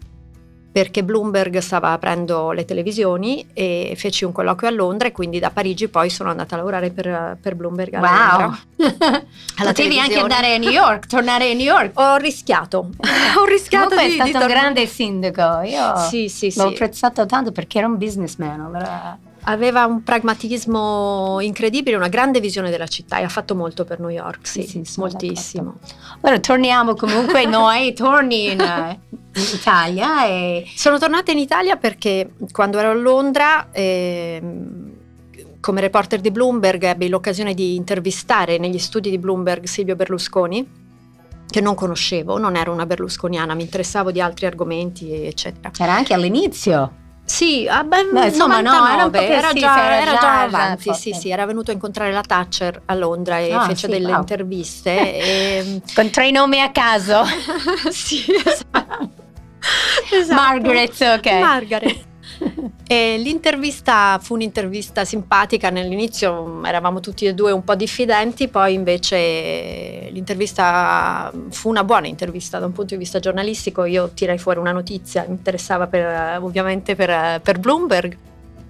perché 0.72 1.04
Bloomberg 1.04 1.58
stava 1.58 1.92
aprendo 1.92 2.52
le 2.52 2.64
televisioni 2.64 3.46
e 3.54 3.94
feci 3.98 4.24
un 4.24 4.32
colloquio 4.32 4.70
a 4.70 4.74
Londra 4.74 5.10
e 5.10 5.12
quindi 5.12 5.38
da 5.40 5.50
Parigi 5.50 5.90
poi 5.90 6.10
sono 6.10 6.30
andata 6.30 6.56
a 6.56 6.58
lavorare 6.60 6.92
per, 6.92 7.38
per 7.42 7.56
Bloomberg 7.56 7.96
a 7.96 8.00
Wow! 8.00 8.40
Londra. 8.78 9.24
Potevi 9.64 10.00
anche 10.00 10.20
andare 10.20 10.56
a 10.56 10.58
New 10.58 10.70
York, 10.70 11.08
tornare 11.08 11.52
a 11.52 11.54
New 11.54 11.66
York. 11.66 12.00
Ho 12.00 12.16
rischiato, 12.16 12.90
ho 13.38 13.46
rischiato 13.46 13.90
Comunque 13.90 14.08
di, 14.08 14.20
è 14.20 14.28
stato 14.28 14.46
di 14.46 14.52
un 14.52 14.60
grande 14.60 14.86
sindaco. 14.88 15.62
Io 15.62 15.98
Sì, 16.10 16.30
sì, 16.30 16.54
l'ho 16.56 16.68
sì. 16.68 16.74
apprezzato 16.74 17.26
tanto 17.26 17.52
perché 17.52 17.78
era 17.80 17.88
un 17.88 17.98
businessman. 17.98 18.62
Allora... 18.62 19.18
Aveva 19.44 19.86
un 19.86 20.04
pragmatismo 20.04 21.40
incredibile, 21.42 21.96
una 21.96 22.08
grande 22.10 22.40
visione 22.40 22.70
della 22.70 22.88
città 22.88 23.20
e 23.20 23.24
ha 23.24 23.30
fatto 23.30 23.56
molto 23.56 23.86
per 23.86 24.00
New 24.00 24.10
York, 24.10 24.48
sì, 24.48 24.64
Sì, 24.64 24.84
sì, 24.84 25.00
moltissimo. 25.00 25.80
allora 26.22 26.40
torniamo 26.40 26.94
comunque 26.96 27.46
noi, 27.48 27.94
torni 27.94 28.52
in, 28.52 28.60
eh, 28.60 29.00
in 29.10 29.46
Italia 29.54 30.26
e 30.28 30.66
Sono 30.76 31.00
tornata 31.00 31.32
in 31.32 31.40
Italia 31.40 31.76
perché 31.76 32.34
quando 32.52 32.78
ero 32.78 32.92
a 32.92 32.94
Londra, 32.94 33.70
ehm, 33.72 34.92
come 35.60 35.82
reporter 35.82 36.20
di 36.22 36.32
Bloomberg, 36.32 36.84
ebbi 36.84 37.08
l'occasione 37.10 37.54
di 37.54 37.76
intervistare 37.76 38.58
negli 38.58 38.80
studi 38.80 39.10
di 39.10 39.18
Bloomberg 39.18 39.64
Silvio 39.66 39.96
Berlusconi, 39.96 40.80
che 41.52 41.62
non 41.62 41.76
conoscevo, 41.76 42.38
non 42.38 42.56
ero 42.56 42.72
una 42.72 42.86
berlusconiana, 42.86 43.54
mi 43.54 43.64
interessavo 43.64 44.12
di 44.12 44.22
altri 44.22 44.46
argomenti, 44.46 45.12
eccetera. 45.26 45.70
c'era 45.70 45.94
anche 45.94 46.14
all'inizio. 46.14 47.00
Sì, 47.24 47.66
ah, 47.70 47.84
beh, 47.84 48.10
No, 48.12 48.24
insomma, 48.26 48.60
no, 48.62 48.72
era 48.74 49.04
99, 49.06 49.28
era, 49.28 49.50
sì, 49.52 49.60
già, 49.60 49.96
era 50.02 50.12
già- 50.12 50.20
già 50.20 50.42
avanti, 50.42 50.94
sì, 50.94 51.14
sì, 51.14 51.30
era 51.30 51.46
venuto 51.46 51.72
a 51.72 51.74
incontrare 51.74 52.12
la 52.12 52.22
Thatcher 52.22 52.82
a 52.86 52.94
Londra 52.94 53.38
e 53.40 53.54
Ah, 53.54 53.62
fece 53.66 53.86
sì, 53.88 53.92
delle 53.94 54.10
wow. 54.12 54.20
interviste. 54.20 54.90
e, 55.16 55.82
Con 55.94 56.10
tre 56.10 56.30
nomi 56.32 56.60
a 56.62 56.72
caso. 56.72 57.24
sì, 57.90 58.26
esatto. 58.44 59.10
Esatto. 60.12 60.34
Margaret, 60.42 61.00
ok. 61.18 61.32
Margaret. 61.40 62.06
L'intervista 62.88 64.20
fu 64.22 64.34
un'intervista 64.34 65.06
simpatica, 65.06 65.70
nell'inizio 65.70 66.46
mm, 66.46 66.66
eravamo 66.66 67.00
tutti 67.00 67.26
e 67.26 67.34
due 67.34 67.52
un 67.52 67.64
po' 67.64 67.76
diffidenti, 67.76 68.48
poi 68.48 68.74
invece 68.74 70.10
l'intervista 70.12 71.32
fu 71.50 71.70
una 71.70 71.84
buona 71.84 72.08
intervista 72.08 72.60
da 72.60 72.66
un 72.66 72.74
punto 72.74 72.94
di 72.94 73.00
vista 73.00 73.20
giornalistico, 73.20 73.86
io 73.86 74.10
tirai 74.14 74.38
fuori 74.38 74.60
una 74.60 74.72
notizia, 74.72 75.24
mi 75.28 75.36
interessava 75.36 75.88
per, 75.88 76.42
ovviamente 76.42 76.96
per, 76.96 77.40
per 77.42 77.60
Bloomberg 77.60 78.18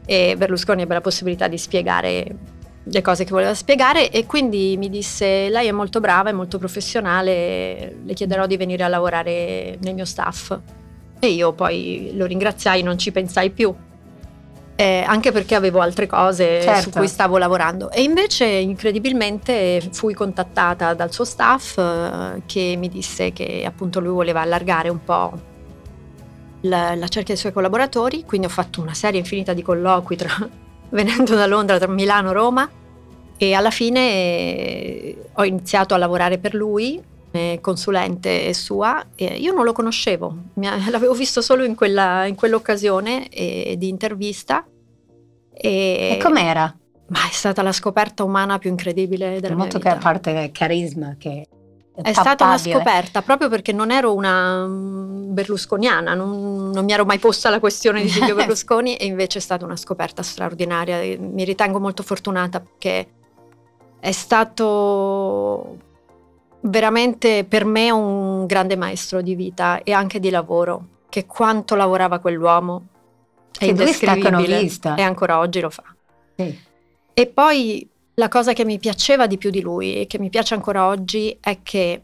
e 0.06 0.36
Berlusconi 0.38 0.84
ebbe 0.84 0.94
la 0.94 1.02
possibilità 1.02 1.48
di 1.48 1.58
spiegare 1.58 2.36
le 2.84 3.02
cose 3.02 3.24
che 3.24 3.32
voleva 3.32 3.54
spiegare 3.54 4.10
e 4.10 4.26
quindi 4.26 4.76
mi 4.78 4.90
disse 4.90 5.50
lei 5.50 5.68
è 5.68 5.72
molto 5.72 6.00
brava, 6.00 6.30
è 6.30 6.34
molto 6.34 6.58
professionale, 6.58 7.98
le 8.04 8.14
chiederò 8.14 8.48
di 8.48 8.58
venire 8.58 8.84
a 8.84 8.88
lavorare 8.88 9.78
nel 9.82 9.94
mio 9.94 10.06
staff. 10.06 10.58
E 11.24 11.28
io 11.28 11.54
poi 11.54 12.14
lo 12.16 12.26
ringraziai, 12.26 12.82
non 12.82 12.98
ci 12.98 13.12
pensai 13.12 13.52
più. 13.52 13.72
Eh, 14.76 15.04
anche 15.06 15.32
perché 15.32 15.54
avevo 15.54 15.80
altre 15.80 16.08
cose 16.08 16.60
Certo. 16.64 16.82
su 16.82 16.90
cui 16.90 17.08
stavo 17.08 17.38
lavorando. 17.38 17.92
E 17.92 18.02
invece, 18.02 18.46
incredibilmente, 18.46 19.88
fui 19.92 20.16
contattata 20.16 20.96
dal 20.96 21.12
suo 21.14 21.24
staff 21.24 21.78
eh, 21.78 22.42
che 22.48 22.74
mi 22.76 22.90
disse 22.90 23.32
che 23.34 23.64
appunto 23.64 24.00
lui 24.00 24.14
voleva 24.14 24.42
allargare 24.42 24.90
un 24.90 25.04
po' 25.04 25.32
la, 26.62 26.96
la 26.96 27.08
cerchia 27.08 27.36
dei 27.36 27.38
suoi 27.38 27.52
collaboratori. 27.52 28.26
Quindi 28.26 28.48
ho 28.48 28.50
fatto 28.50 28.82
una 28.82 28.96
serie 28.96 29.20
infinita 29.20 29.54
di 29.54 29.62
colloqui 29.62 30.16
tra, 30.16 30.50
venendo 30.90 31.36
da 31.36 31.46
Londra, 31.46 31.78
tra 31.78 31.88
Milano 31.88 32.32
e 32.32 32.34
Roma. 32.34 32.70
E 33.38 33.54
alla 33.54 33.70
fine 33.70 34.00
eh, 34.00 35.18
ho 35.34 35.46
iniziato 35.46 35.94
a 35.94 35.98
lavorare 35.98 36.40
per 36.40 36.56
lui 36.56 37.00
consulente 37.62 38.54
sua. 38.54 39.06
Io 39.16 39.54
non 39.54 39.64
lo 39.64 39.72
conoscevo, 39.74 40.36
l'avevo 40.90 41.14
visto 41.14 41.42
solo 41.42 41.64
in, 41.64 41.76
quella- 41.76 42.26
in 42.26 42.36
quell'occasione 42.36 43.30
eh, 43.30 43.76
di 43.78 43.88
intervista. 43.88 44.66
E, 45.54 46.18
E 46.18 46.20
com'era? 46.22 46.76
Ma 47.08 47.28
è 47.28 47.32
stata 47.32 47.62
la 47.62 47.74
scoperta 47.74 48.24
umana 48.24 48.58
più 48.58 48.70
incredibile 48.70 49.40
della 49.42 49.56
Molto 49.56 49.78
mia 49.78 49.86
che 49.86 49.90
a 49.90 49.98
vita. 49.98 50.04
parte 50.10 50.50
carisma 50.54 51.16
che 51.20 51.46
È 51.94 52.14
stata 52.14 52.46
una 52.46 52.58
scoperta 52.58 53.22
proprio 53.22 53.50
perché 53.50 53.74
non 53.74 53.92
ero 53.92 54.14
una 54.16 54.66
mm, 54.66 55.34
berlusconiana, 55.34 56.14
non, 56.14 56.70
non 56.70 56.86
mi 56.86 56.94
ero 56.94 57.04
mai 57.04 57.20
posta 57.20 57.50
la 57.50 57.60
questione 57.60 58.02
di 58.02 58.08
Silvio 58.08 58.34
Berlusconi 58.36 58.96
e 58.96 59.06
invece 59.08 59.40
è 59.40 59.42
stata 59.42 59.66
una 59.66 59.76
scoperta 59.76 60.24
straordinaria. 60.24 61.18
Mi 61.20 61.44
ritengo 61.44 61.82
molto 61.82 62.02
fortunata 62.02 62.62
perché 62.62 63.08
è 64.00 64.12
stato 64.14 65.78
veramente 66.62 67.44
per 67.48 67.66
me 67.66 67.90
un 67.92 68.46
grande 68.46 68.76
maestro 68.76 69.22
di 69.22 69.36
vita 69.36 69.84
e 69.84 69.92
anche 69.92 70.20
di 70.20 70.30
lavoro. 70.30 70.86
Che 71.10 71.26
quanto 71.26 71.76
lavorava 71.76 72.20
quell'uomo 72.20 72.84
è 73.52 73.58
Che 73.58 73.66
indescrivibile 73.66 74.70
e 74.96 75.02
ancora 75.02 75.40
oggi 75.40 75.60
lo 75.60 75.70
fa. 75.70 75.84
Sì. 76.38 76.60
E 77.14 77.28
poi 77.28 77.88
la 78.16 78.28
cosa 78.30 78.54
che 78.54 78.64
mi 78.64 78.80
piaceva 78.80 79.28
di 79.28 79.38
più 79.38 79.50
di 79.50 79.62
lui 79.62 79.96
e 80.02 80.08
che 80.08 80.20
mi 80.20 80.30
piace 80.30 80.54
ancora 80.54 80.88
oggi 80.88 81.36
è 81.42 81.60
che 81.64 82.04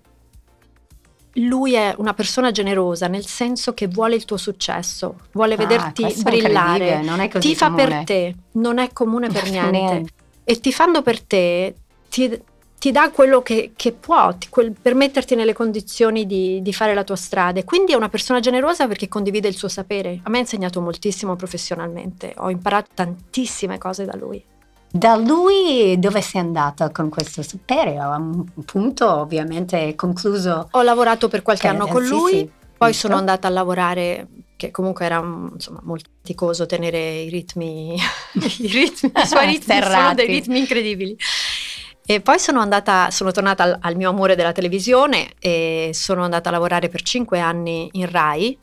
lui 1.33 1.75
è 1.75 1.93
una 1.97 2.13
persona 2.13 2.49
generosa 2.51 3.07
nel 3.07 3.25
senso 3.25 3.73
che 3.73 3.87
vuole 3.87 4.15
il 4.15 4.25
tuo 4.25 4.37
successo, 4.37 5.15
vuole 5.33 5.53
Ah, 5.53 5.57
vederti 5.57 6.15
brillare, 6.23 7.01
non 7.01 7.19
è 7.19 7.29
così 7.29 7.49
ti 7.49 7.55
fa 7.55 7.69
comune. 7.69 7.87
per 7.87 8.03
te, 8.03 8.35
non 8.53 8.79
è 8.79 8.91
comune 8.91 9.29
per 9.29 9.47
niente. 9.49 9.69
Niente. 9.71 10.11
E 10.43 10.59
ti 10.59 10.73
fanno 10.73 11.01
per 11.03 11.21
te, 11.21 11.75
ti, 12.09 12.41
ti 12.79 12.91
dà 12.91 13.09
quello 13.11 13.41
che, 13.41 13.71
che 13.75 13.91
può, 13.91 14.33
ti- 14.37 14.49
quel- 14.49 14.75
per 14.79 14.93
metterti 14.95 15.35
nelle 15.35 15.53
condizioni 15.53 16.25
di, 16.25 16.61
di 16.61 16.73
fare 16.73 16.93
la 16.93 17.03
tua 17.03 17.15
strada. 17.15 17.63
Quindi 17.63 17.93
è 17.93 17.95
una 17.95 18.09
persona 18.09 18.39
generosa 18.39 18.87
perché 18.87 19.07
condivide 19.07 19.47
il 19.47 19.55
suo 19.55 19.67
sapere. 19.67 20.19
A 20.23 20.29
me 20.29 20.37
ha 20.37 20.41
insegnato 20.41 20.79
moltissimo 20.81 21.35
professionalmente, 21.35 22.33
ho 22.37 22.49
imparato 22.49 22.89
tantissime 22.93 23.77
cose 23.77 24.05
da 24.05 24.15
lui. 24.15 24.43
Da 24.89 25.15
lui 25.17 25.99
dove 25.99 26.21
sei 26.21 26.41
andata 26.41 26.89
con 26.91 27.09
questo 27.09 27.41
sapere? 27.41 27.97
A 27.97 28.15
un 28.15 28.45
punto 28.63 29.11
ovviamente 29.19 29.95
concluso. 29.95 30.69
Ho 30.71 30.81
lavorato 30.81 31.27
per 31.27 31.41
qualche 31.41 31.67
Cioè, 31.67 31.75
anno 31.75 31.87
con 31.87 32.05
lui, 32.05 32.31
sì, 32.31 32.49
poi 32.77 32.91
giusto. 32.91 33.07
sono 33.07 33.19
andata 33.19 33.47
a 33.47 33.51
lavorare, 33.51 34.27
che 34.55 34.71
comunque 34.71 35.05
era 35.05 35.21
mm, 35.21 35.47
insomma, 35.55 35.81
molto 35.83 36.09
faticoso 36.21 36.65
tenere 36.65 37.19
i 37.19 37.29
ritmi, 37.29 37.95
i, 38.59 38.67
ritmi, 38.67 39.11
i 39.13 39.25
suoi 39.27 39.45
ritmi 39.47 39.81
sono 39.83 40.13
dei 40.13 40.25
ritmi 40.25 40.59
incredibili. 40.59 41.17
E 42.09 42.21
poi 42.21 42.39
sono 42.39 42.61
andata, 42.61 43.11
sono 43.11 43.31
tornata 43.31 43.63
al, 43.63 43.77
al 43.81 43.95
mio 43.97 44.09
amore 44.09 44.35
della 44.35 44.53
televisione 44.53 45.31
e 45.39 45.89
sono 45.93 46.23
andata 46.23 46.47
a 46.47 46.53
lavorare 46.53 46.87
per 46.87 47.01
cinque 47.01 47.39
anni 47.41 47.89
in 47.93 48.09
Rai, 48.09 48.57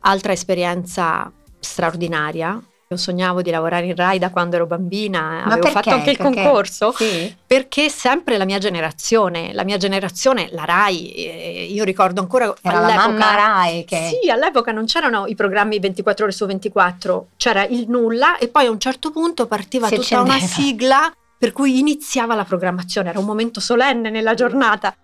altra 0.00 0.32
esperienza 0.32 1.32
straordinaria. 1.58 2.60
Io 2.90 2.96
sognavo 2.98 3.40
di 3.40 3.50
lavorare 3.50 3.86
in 3.86 3.96
Rai 3.96 4.18
da 4.18 4.28
quando 4.28 4.56
ero 4.56 4.66
bambina, 4.66 5.20
Ma 5.22 5.42
avevo 5.44 5.60
perché? 5.60 5.70
fatto 5.70 5.88
anche 5.90 6.10
il 6.10 6.16
Perché- 6.18 6.34
concorso 6.42 6.92
Sì. 6.94 7.34
perché 7.46 7.88
sempre 7.88 8.36
la 8.36 8.44
mia 8.44 8.58
generazione, 8.58 9.54
la 9.54 9.64
mia 9.64 9.78
generazione, 9.78 10.50
la 10.52 10.64
RAI, 10.66 11.12
eh, 11.14 11.68
io 11.72 11.84
ricordo 11.84 12.20
ancora 12.20 12.54
Era 12.60 12.80
la 12.80 12.86
all'epoca- 12.88 13.08
mamma 13.08 13.34
Rai 13.34 13.84
che 13.86 14.18
Sì, 14.22 14.28
all'epoca 14.28 14.70
non 14.72 14.84
c'erano 14.84 15.26
i 15.26 15.34
programmi 15.34 15.78
24 15.78 16.24
ore 16.26 16.34
su 16.34 16.44
24, 16.44 17.28
c'era 17.38 17.64
il 17.64 17.86
nulla 17.88 18.36
e 18.36 18.48
poi 18.48 18.66
a 18.66 18.70
un 18.70 18.78
certo 18.78 19.10
punto 19.10 19.46
partiva 19.46 19.86
Si 19.86 19.94
tutta 19.94 20.20
una 20.20 20.34
accendeva. 20.34 20.52
sigla 20.62 21.12
per 21.42 21.50
cui 21.50 21.80
iniziava 21.80 22.36
la 22.36 22.44
programmazione, 22.44 23.08
era 23.08 23.18
un 23.18 23.24
momento 23.24 23.58
solenne 23.58 24.10
nella 24.10 24.34
giornata. 24.34 24.94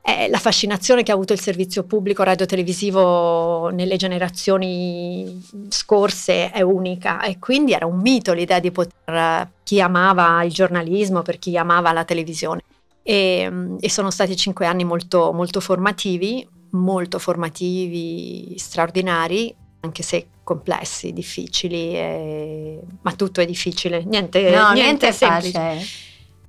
Eh, 0.00 0.28
la 0.28 0.38
fascinazione 0.38 1.02
che 1.02 1.10
ha 1.10 1.14
avuto 1.14 1.32
il 1.32 1.40
servizio 1.40 1.82
pubblico 1.82 2.22
radiotelevisivo 2.22 3.70
nelle 3.70 3.96
generazioni 3.96 5.44
scorse 5.68 6.52
è 6.52 6.60
unica 6.60 7.20
e 7.22 7.40
quindi 7.40 7.72
era 7.72 7.84
un 7.84 7.98
mito 7.98 8.32
l'idea 8.32 8.60
di 8.60 8.70
poter 8.70 9.50
chi 9.64 9.80
amava 9.80 10.44
il 10.44 10.52
giornalismo, 10.52 11.22
per 11.22 11.40
chi 11.40 11.56
amava 11.56 11.90
la 11.90 12.04
televisione. 12.04 12.62
E, 13.02 13.50
e 13.80 13.90
sono 13.90 14.12
stati 14.12 14.36
cinque 14.36 14.66
anni 14.66 14.84
molto, 14.84 15.32
molto 15.32 15.58
formativi, 15.58 16.48
molto 16.70 17.18
formativi, 17.18 18.56
straordinari, 18.56 19.52
anche 19.80 20.04
se 20.04 20.28
complessi, 20.46 21.12
difficili, 21.12 21.96
e- 21.96 22.78
ma 23.02 23.12
tutto 23.14 23.40
è 23.40 23.44
difficile, 23.44 24.04
niente, 24.04 24.42
No, 24.42 24.70
niente 24.70 24.80
niente 24.80 25.08
è 25.08 25.10
semplice. 25.10 25.50
facile. 25.52 25.84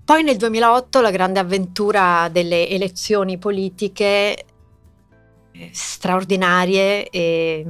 Poi 0.06 0.22
nel 0.22 0.38
2008 0.38 1.02
la 1.02 1.10
grande 1.10 1.40
avventura 1.40 2.30
delle 2.32 2.70
elezioni 2.70 3.40
politiche 3.40 4.46
eh, 5.52 5.70
straordinarie 5.72 7.10
e, 7.10 7.66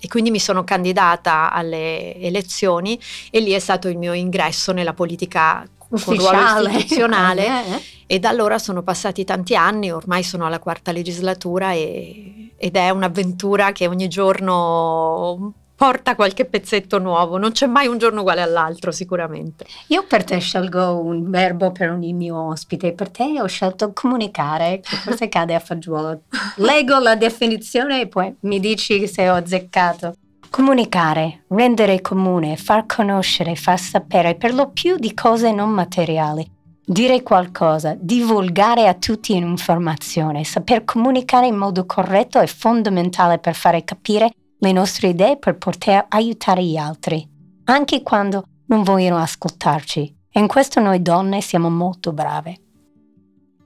e 0.00 0.08
quindi 0.08 0.32
mi 0.32 0.40
sono 0.40 0.64
candidata 0.64 1.52
alle 1.52 2.16
elezioni 2.16 2.98
e 3.30 3.38
lì 3.38 3.52
è 3.52 3.60
stato 3.60 3.86
il 3.88 3.96
mio 3.98 4.14
ingresso 4.14 4.72
nella 4.72 4.94
politica 4.94 5.64
Ufficiale. 5.92 6.70
istituzionale 6.70 7.46
Eh, 7.46 7.72
eh. 7.74 7.82
e 8.06 8.18
da 8.18 8.28
allora 8.28 8.58
sono 8.58 8.82
passati 8.82 9.24
tanti 9.24 9.54
anni, 9.54 9.90
ormai 9.90 10.22
sono 10.22 10.46
alla 10.46 10.58
quarta 10.58 10.92
legislatura 10.92 11.72
e- 11.72 12.52
ed 12.56 12.76
è 12.76 12.90
un'avventura 12.90 13.72
che 13.72 13.86
ogni 13.86 14.08
giorno 14.08 15.54
porta 15.74 16.14
qualche 16.14 16.44
pezzetto 16.44 16.98
nuovo, 17.00 17.38
non 17.38 17.50
c'è 17.50 17.66
mai 17.66 17.88
un 17.88 17.98
giorno 17.98 18.20
uguale 18.20 18.40
all'altro 18.40 18.92
sicuramente. 18.92 19.66
Io 19.88 20.04
per 20.06 20.22
te 20.22 20.38
scelgo 20.38 21.00
un 21.00 21.28
verbo 21.28 21.72
per 21.72 21.90
ogni 21.90 22.12
mio 22.12 22.40
ospite, 22.50 22.92
per 22.92 23.10
te 23.10 23.40
ho 23.40 23.46
scelto 23.46 23.92
comunicare, 23.92 24.78
che 24.80 24.94
forse 24.94 25.28
cade 25.28 25.56
a 25.56 25.58
fagiolo. 25.58 26.22
Leggo 26.58 27.00
la 27.00 27.16
definizione 27.16 28.02
e 28.02 28.06
poi 28.06 28.32
mi 28.42 28.60
dici 28.60 29.08
se 29.08 29.28
ho 29.28 29.34
azzeccato. 29.34 30.14
Comunicare, 30.52 31.44
rendere 31.48 32.02
comune, 32.02 32.58
far 32.58 32.84
conoscere, 32.84 33.56
far 33.56 33.78
sapere 33.78 34.34
per 34.34 34.52
lo 34.52 34.68
più 34.68 34.96
di 34.96 35.14
cose 35.14 35.50
non 35.50 35.70
materiali. 35.70 36.46
Dire 36.84 37.22
qualcosa, 37.22 37.96
divulgare 37.98 38.86
a 38.86 38.92
tutti 38.92 39.32
un'informazione, 39.32 40.44
saper 40.44 40.84
comunicare 40.84 41.46
in 41.46 41.56
modo 41.56 41.86
corretto 41.86 42.38
è 42.38 42.46
fondamentale 42.46 43.38
per 43.38 43.54
fare 43.54 43.82
capire 43.82 44.30
le 44.58 44.72
nostre 44.72 45.08
idee 45.08 45.38
per 45.38 45.56
poter 45.56 46.04
aiutare 46.10 46.62
gli 46.62 46.76
altri, 46.76 47.26
anche 47.64 48.02
quando 48.02 48.44
non 48.66 48.82
vogliono 48.82 49.16
ascoltarci. 49.22 50.16
E 50.30 50.38
in 50.38 50.48
questo 50.48 50.80
noi 50.80 51.00
donne 51.00 51.40
siamo 51.40 51.70
molto 51.70 52.12
brave. 52.12 52.61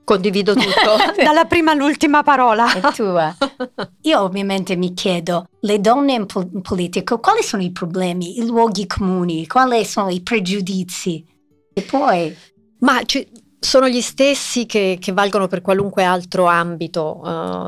Condivido 0.07 0.53
tutto, 0.55 1.21
dalla 1.21 1.43
prima 1.43 1.71
all'ultima 1.71 2.23
parola. 2.23 2.71
È 2.71 2.93
tua. 2.93 3.35
Io 4.03 4.21
ovviamente 4.21 4.77
mi 4.77 4.93
chiedo, 4.93 5.49
le 5.59 5.81
donne 5.81 6.13
in, 6.13 6.25
po- 6.25 6.47
in 6.49 6.61
politica, 6.61 7.17
quali 7.17 7.43
sono 7.43 7.61
i 7.61 7.73
problemi, 7.73 8.37
i 8.37 8.45
luoghi 8.45 8.87
comuni, 8.87 9.45
quali 9.47 9.83
sono 9.83 10.07
i 10.07 10.21
pregiudizi? 10.21 11.25
E 11.73 11.81
poi, 11.81 12.33
Ma 12.79 13.03
ci- 13.03 13.27
sono 13.59 13.89
gli 13.89 13.99
stessi 13.99 14.65
che, 14.65 14.97
che 14.97 15.11
valgono 15.11 15.49
per 15.49 15.59
qualunque 15.59 16.05
altro 16.05 16.45
ambito 16.45 17.21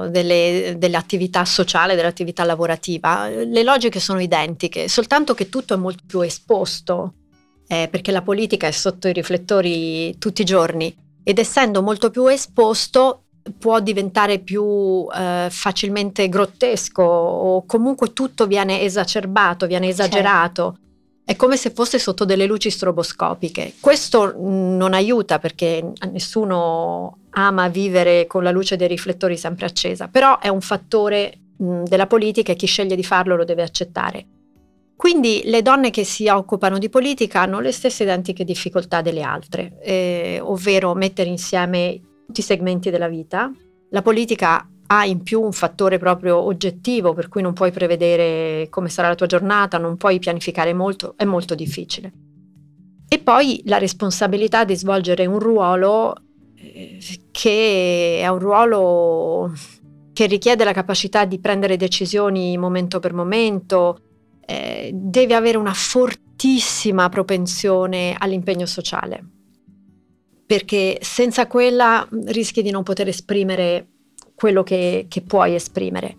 eh, 0.05 0.10
delle, 0.10 0.75
dell'attività 0.77 1.43
sociale, 1.43 1.96
dell'attività 1.96 2.46
lavorativa. 2.46 3.27
Le 3.27 3.63
logiche 3.63 4.00
sono 4.00 4.22
identiche, 4.22 4.88
soltanto 4.88 5.34
che 5.34 5.50
tutto 5.50 5.74
è 5.74 5.77
molto 5.77 6.03
più 6.08 6.22
esposto, 6.22 7.15
eh, 7.67 7.89
perché 7.91 8.13
la 8.13 8.22
politica 8.22 8.65
è 8.65 8.72
sotto 8.72 9.10
i 9.10 9.13
riflettori 9.13 10.17
tutti 10.17 10.43
i 10.43 10.46
giorni 10.46 11.08
ed 11.24 11.38
essendo 11.40 11.82
molto 11.82 12.10
più 12.10 12.28
esposto 12.28 13.24
può 13.58 13.80
diventare 13.80 14.40
più 14.40 15.08
eh, 15.14 15.48
facilmente 15.50 16.30
grottesco 16.30 17.02
o 17.02 17.66
comunque 17.66 18.14
tutto 18.14 18.48
viene 18.48 18.82
esacerbato, 18.82 19.66
viene 19.66 19.88
Certo. 19.88 20.02
esagerato. 20.04 20.78
È 21.24 21.36
come 21.36 21.58
se 21.58 21.70
fosse 21.72 22.00
sotto 22.00 22.26
delle 22.26 22.46
luci 22.48 22.70
stroboscopiche. 22.72 23.74
Questo 23.80 24.34
mh, 24.36 24.76
non 24.78 24.94
aiuta 24.94 25.38
perché 25.40 25.92
nessuno 26.12 27.20
ama 27.32 27.68
vivere 27.68 28.26
con 28.28 28.44
la 28.44 28.52
luce 28.52 28.76
dei 28.76 28.88
riflettori 28.88 29.38
sempre 29.38 29.66
accesa, 29.68 30.08
però 30.08 30.40
è 30.40 30.48
un 30.48 30.62
fattore 30.62 31.34
mh, 31.58 31.84
della 31.84 32.08
politica 32.08 32.52
e 32.52 32.56
chi 32.56 32.66
sceglie 32.66 32.96
di 32.96 33.04
farlo 33.04 33.36
lo 33.36 33.46
deve 33.46 33.62
accettare. 33.62 34.26
Quindi 35.00 35.44
le 35.46 35.62
donne 35.62 35.91
che 35.91 36.03
si 36.03 36.27
occupano 36.27 36.77
di 36.77 36.89
politica 36.89 37.39
hanno 37.39 37.62
le 37.62 37.72
stesse 37.72 38.03
identiche 38.03 38.44
difficoltà 38.44 39.01
delle 39.01 39.22
altre, 39.22 39.79
eh, 39.82 40.41
ovvero 40.44 40.94
mettere 40.94 41.29
insieme 41.29 42.01
tutti 42.25 42.41
i 42.41 42.44
segmenti 42.44 42.89
della 42.89 43.08
vita. 43.08 43.50
La 43.91 44.01
politica 44.01 44.70
ha 44.88 45.06
in 45.06 45.24
più 45.24 45.41
un 45.41 45.53
fattore 45.53 46.00
proprio 46.00 46.36
oggettivo, 46.39 47.13
per 47.13 47.29
cui 47.29 47.41
non 47.41 47.53
puoi 47.53 47.72
prevedere 47.72 48.68
come 48.70 48.89
sarà 48.89 49.08
la 49.08 49.15
tua 49.15 49.25
giornata, 49.25 49.77
non 49.77 49.96
puoi 49.96 50.20
pianificare 50.20 50.74
molto, 50.74 51.13
è 51.15 51.24
molto 51.24 51.56
difficile. 51.56 52.12
E 53.08 53.20
poi 53.20 53.62
la 53.68 53.77
responsabilità 53.77 54.65
di 54.65 54.75
svolgere 54.75 55.25
un 55.25 55.39
ruolo 55.39 56.13
eh, 56.56 57.00
che 57.32 58.20
è 58.20 58.27
un 58.27 58.39
ruolo 58.39 59.53
che 60.12 60.25
richiede 60.25 60.65
la 60.65 60.74
capacità 60.74 61.24
di 61.24 61.39
prendere 61.39 61.77
decisioni 61.77 62.58
momento 62.58 63.00
per 63.00 63.13
momento, 63.13 64.01
eh, 64.50 64.89
deve 64.91 65.36
avere 65.36 65.58
una 65.58 65.75
fortissima 65.75 67.08
propensione 67.08 68.15
all'impegno 68.18 68.65
sociale, 68.65 69.24
perché 70.44 70.98
senza 71.01 71.46
quella 71.46 72.08
mh, 72.10 72.32
rischi 72.32 72.63
di 72.63 72.72
non 72.72 72.82
poter 72.82 73.08
esprimere 73.08 73.88
quello 74.34 74.63
che, 74.63 75.06
che 75.08 75.22
puoi 75.22 75.53
esprimere. 75.53 76.18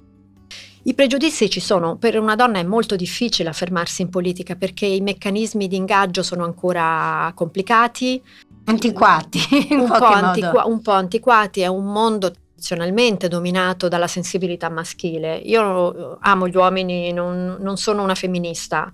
I 0.84 0.94
pregiudizi 0.94 1.50
ci 1.50 1.58
sono, 1.60 1.96
per 1.96 2.18
una 2.18 2.36
donna 2.36 2.60
è 2.60 2.62
molto 2.62 2.94
difficile 2.94 3.48
affermarsi 3.48 4.02
in 4.02 4.10
politica 4.10 4.54
perché 4.54 4.86
i 4.86 5.00
meccanismi 5.00 5.66
di 5.66 5.76
ingaggio 5.76 6.22
sono 6.22 6.44
ancora 6.44 7.32
complicati, 7.34 8.22
Antiquati, 8.64 9.40
in 9.70 9.80
un 9.80 9.88
po', 9.88 10.04
antiqua- 10.04 10.66
un 10.66 10.80
po' 10.80 10.92
antiquati, 10.92 11.62
è 11.62 11.66
un 11.66 11.86
mondo 11.86 12.32
tradizionalmente 12.60 13.28
dominato 13.28 13.88
dalla 13.88 14.06
sensibilità 14.06 14.68
maschile. 14.68 15.36
Io 15.36 16.18
amo 16.20 16.46
gli 16.46 16.56
uomini, 16.56 17.10
non, 17.12 17.56
non 17.58 17.76
sono 17.78 18.02
una 18.02 18.14
femminista, 18.14 18.92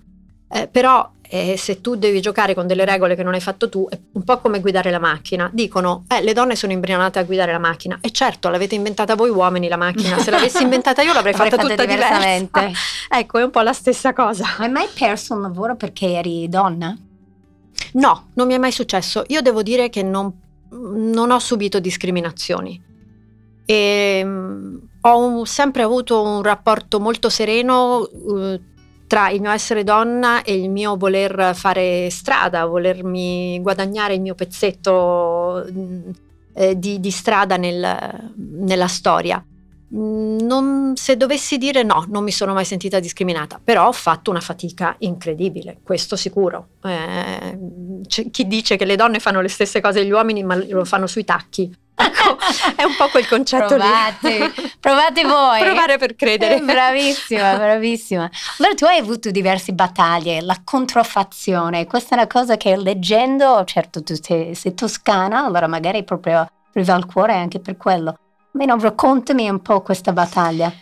eh, 0.49 0.67
però 0.67 1.11
eh, 1.29 1.57
se 1.57 1.81
tu 1.81 1.97
devi 1.97 2.21
giocare 2.21 2.53
con 2.53 2.65
delle 2.65 2.85
regole 2.85 3.15
che 3.15 3.23
non 3.23 3.33
hai 3.33 3.41
fatto 3.41 3.67
tu, 3.67 3.85
è 3.89 3.99
un 4.13 4.23
po' 4.23 4.39
come 4.39 4.61
guidare 4.61 4.89
la 4.89 4.99
macchina. 4.99 5.49
Dicono, 5.53 6.05
eh, 6.07 6.23
le 6.23 6.31
donne 6.31 6.55
sono 6.55 6.71
imbrionate 6.71 7.19
a 7.19 7.23
guidare 7.23 7.51
la 7.51 7.59
macchina. 7.59 7.99
E 8.01 8.11
certo, 8.11 8.49
l'avete 8.49 8.75
inventata 8.75 9.15
voi 9.15 9.29
uomini 9.29 9.67
la 9.67 9.77
macchina, 9.77 10.17
se 10.17 10.31
l'avessi 10.31 10.63
inventata 10.63 11.01
io 11.01 11.11
l'avrei 11.11 11.33
Avrei 11.35 11.49
fatta 11.49 11.61
tutta 11.61 11.85
diversamente. 11.85 12.49
diversamente. 12.53 12.79
ecco, 13.11 13.37
è 13.37 13.43
un 13.43 13.51
po' 13.51 13.61
la 13.61 13.73
stessa 13.73 14.13
cosa. 14.13 14.55
Hai 14.57 14.69
mai 14.69 14.87
perso 14.97 15.33
un 15.33 15.41
lavoro 15.41 15.75
perché 15.75 16.13
eri 16.13 16.47
donna? 16.47 16.97
No, 17.93 18.27
non 18.33 18.47
mi 18.47 18.53
è 18.53 18.57
mai 18.57 18.71
successo. 18.71 19.23
Io 19.27 19.41
devo 19.41 19.61
dire 19.61 19.89
che 19.89 20.03
non, 20.03 20.31
non 20.69 21.31
ho 21.31 21.39
subito 21.39 21.79
discriminazioni. 21.79 22.85
E, 23.69 24.21
mm, 24.23 24.77
ho 25.01 25.17
un- 25.19 25.45
sempre 25.45 25.83
avuto 25.83 26.21
un 26.23 26.41
rapporto 26.41 26.99
molto 27.01 27.27
sereno 27.29 28.07
eh, 28.09 28.61
tra 29.07 29.29
il 29.29 29.41
mio 29.41 29.51
essere 29.51 29.83
donna 29.83 30.41
e 30.43 30.55
il 30.55 30.69
mio 30.69 30.95
voler 30.95 31.53
fare 31.53 32.09
strada, 32.09 32.65
volermi 32.65 33.59
guadagnare 33.61 34.13
il 34.15 34.21
mio 34.21 34.35
pezzetto 34.35 35.65
mm, 35.69 36.09
eh, 36.53 36.79
di, 36.79 36.99
di 37.01 37.11
strada 37.11 37.57
nel- 37.57 38.31
nella 38.35 38.87
storia. 38.87 39.43
Non- 39.89 40.93
se 40.95 41.15
dovessi 41.15 41.57
dire 41.57 41.81
no, 41.83 42.05
non 42.09 42.23
mi 42.23 42.31
sono 42.31 42.53
mai 42.53 42.65
sentita 42.65 42.99
discriminata, 42.99 43.59
però 43.63 43.87
ho 43.87 43.91
fatto 43.93 44.29
una 44.31 44.41
fatica 44.41 44.95
incredibile, 44.99 45.77
questo 45.81 46.15
sicuro. 46.17 46.67
Eh, 46.83 47.57
chi 48.31 48.47
dice 48.47 48.75
che 48.75 48.83
le 48.85 48.97
donne 48.97 49.19
fanno 49.19 49.39
le 49.39 49.47
stesse 49.47 49.79
cose 49.79 50.01
degli 50.01 50.11
uomini, 50.11 50.43
ma 50.43 50.55
lo 50.55 50.83
fanno 50.83 51.07
sui 51.07 51.23
tacchi. 51.23 51.73
Ecco, 51.99 52.37
è 52.75 52.83
un 52.83 52.95
po' 52.97 53.07
quel 53.07 53.27
concetto 53.27 53.67
Provate, 53.75 54.37
lì. 54.55 54.71
provate 54.79 55.23
voi. 55.23 55.61
Provare 55.61 55.97
per 55.97 56.15
credere. 56.15 56.57
Eh, 56.57 56.61
Bravissima, 56.61 57.55
bravissima. 57.55 58.29
Allora 58.59 58.75
tu 58.75 58.85
hai 58.85 58.99
avuto 58.99 59.31
diverse 59.31 59.71
battaglie, 59.73 60.41
la 60.41 60.59
controfazione, 60.63 61.87
questa 61.87 62.15
è 62.15 62.17
una 62.19 62.27
cosa 62.27 62.55
che 62.57 62.75
leggendo, 62.75 63.63
certo 63.63 64.03
tu 64.03 64.13
sei, 64.21 64.53
sei 64.53 64.73
toscana, 64.75 65.45
allora 65.45 65.65
magari 65.67 66.03
proprio 66.03 66.47
arriva 66.73 66.93
al 66.93 67.05
cuore 67.05 67.33
anche 67.33 67.59
per 67.59 67.77
quello. 67.77 68.17
Almeno 68.57 68.79
raccontami 68.79 69.47
un 69.47 69.61
po' 69.61 69.81
questa 69.81 70.11
battaglia. 70.13 70.73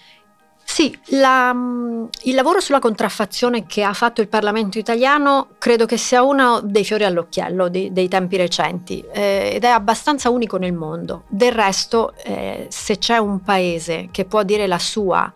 Sì, 0.63 0.97
la- 1.07 1.53
mm, 1.53 2.05
il 2.23 2.33
lavoro 2.33 2.61
sulla 2.61 2.79
contraffazione 2.79 3.65
che 3.65 3.83
ha 3.83 3.91
fatto 3.93 4.21
il 4.21 4.29
Parlamento 4.29 4.77
italiano 4.77 5.49
credo 5.59 5.85
che 5.85 5.97
sia 5.97 6.23
uno 6.23 6.61
dei 6.63 6.85
fiori 6.85 7.03
all'occhiello 7.03 7.67
di- 7.67 7.91
dei 7.91 8.07
tempi 8.07 8.37
recenti 8.37 9.03
eh, 9.11 9.51
ed 9.55 9.63
è 9.65 9.67
abbastanza 9.67 10.29
unico 10.29 10.55
nel 10.57 10.71
mondo. 10.73 11.23
Del 11.27 11.51
resto, 11.51 12.13
eh, 12.23 12.67
se 12.69 12.97
c'è 12.97 13.17
un 13.17 13.41
paese 13.41 14.07
che 14.09 14.23
può 14.23 14.43
dire 14.43 14.67
la 14.67 14.79
sua 14.79 15.31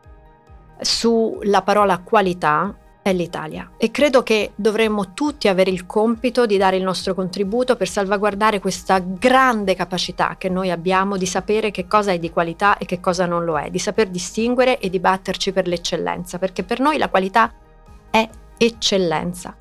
sulla 0.79 1.61
parola 1.61 1.97
qualità, 1.99 2.73
è 3.09 3.13
l'Italia 3.13 3.71
e 3.77 3.91
credo 3.91 4.23
che 4.23 4.51
dovremmo 4.55 5.13
tutti 5.13 5.47
avere 5.47 5.71
il 5.71 5.85
compito 5.85 6.45
di 6.45 6.57
dare 6.57 6.77
il 6.77 6.83
nostro 6.83 7.13
contributo 7.13 7.75
per 7.75 7.87
salvaguardare 7.87 8.59
questa 8.59 8.99
grande 8.99 9.75
capacità 9.75 10.35
che 10.37 10.49
noi 10.49 10.71
abbiamo 10.71 11.17
di 11.17 11.25
sapere 11.25 11.71
che 11.71 11.87
cosa 11.87 12.11
è 12.11 12.19
di 12.19 12.29
qualità 12.29 12.77
e 12.77 12.85
che 12.85 12.99
cosa 12.99 13.25
non 13.25 13.43
lo 13.43 13.57
è, 13.57 13.69
di 13.69 13.79
saper 13.79 14.07
distinguere 14.09 14.79
e 14.79 14.89
di 14.89 14.99
batterci 14.99 15.51
per 15.51 15.67
l'eccellenza, 15.67 16.37
perché 16.37 16.63
per 16.63 16.79
noi 16.79 16.97
la 16.97 17.09
qualità 17.09 17.51
è 18.09 18.27
eccellenza. 18.57 19.55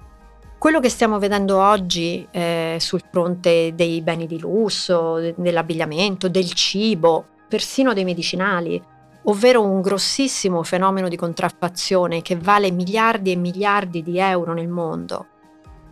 Quello 0.59 0.81
che 0.81 0.89
stiamo 0.89 1.19
vedendo 1.19 1.59
oggi 1.59 2.27
eh, 2.31 2.77
sul 2.81 3.03
fronte 3.11 3.75
dei 3.75 4.03
beni 4.03 4.27
di 4.27 4.41
lusso, 4.41 5.19
de- 5.19 5.35
dell'abbigliamento, 5.37 6.29
del 6.29 6.53
cibo, 6.53 7.25
persino 7.49 7.95
dei 7.95 8.05
medicinali, 8.05 8.83
ovvero 9.25 9.63
un 9.63 9.81
grossissimo 9.81 10.63
fenomeno 10.63 11.09
di 11.09 11.17
contraffazione 11.17 12.23
che 12.23 12.37
vale 12.37 12.71
miliardi 12.71 13.33
e 13.33 13.37
miliardi 13.37 14.03
di 14.03 14.19
euro 14.19 14.55
nel 14.55 14.69
mondo. 14.69 15.27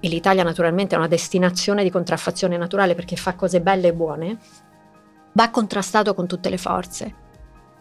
E 0.01 0.09
l'Italia 0.09 0.43
naturalmente 0.43 0.95
è 0.95 0.99
una 0.99 1.09
destinazione 1.09 1.83
di 1.83 1.91
contraffazione 1.91 2.57
naturale 2.57 2.95
perché 2.95 3.17
fa 3.17 3.35
cose 3.35 3.61
belle 3.61 3.89
e 3.89 3.95
buone, 3.95 4.39
va 5.33 5.51
contrastato 5.51 6.15
con 6.15 6.27
tutte 6.27 6.49
le 6.49 6.59
forze. 6.59 7.15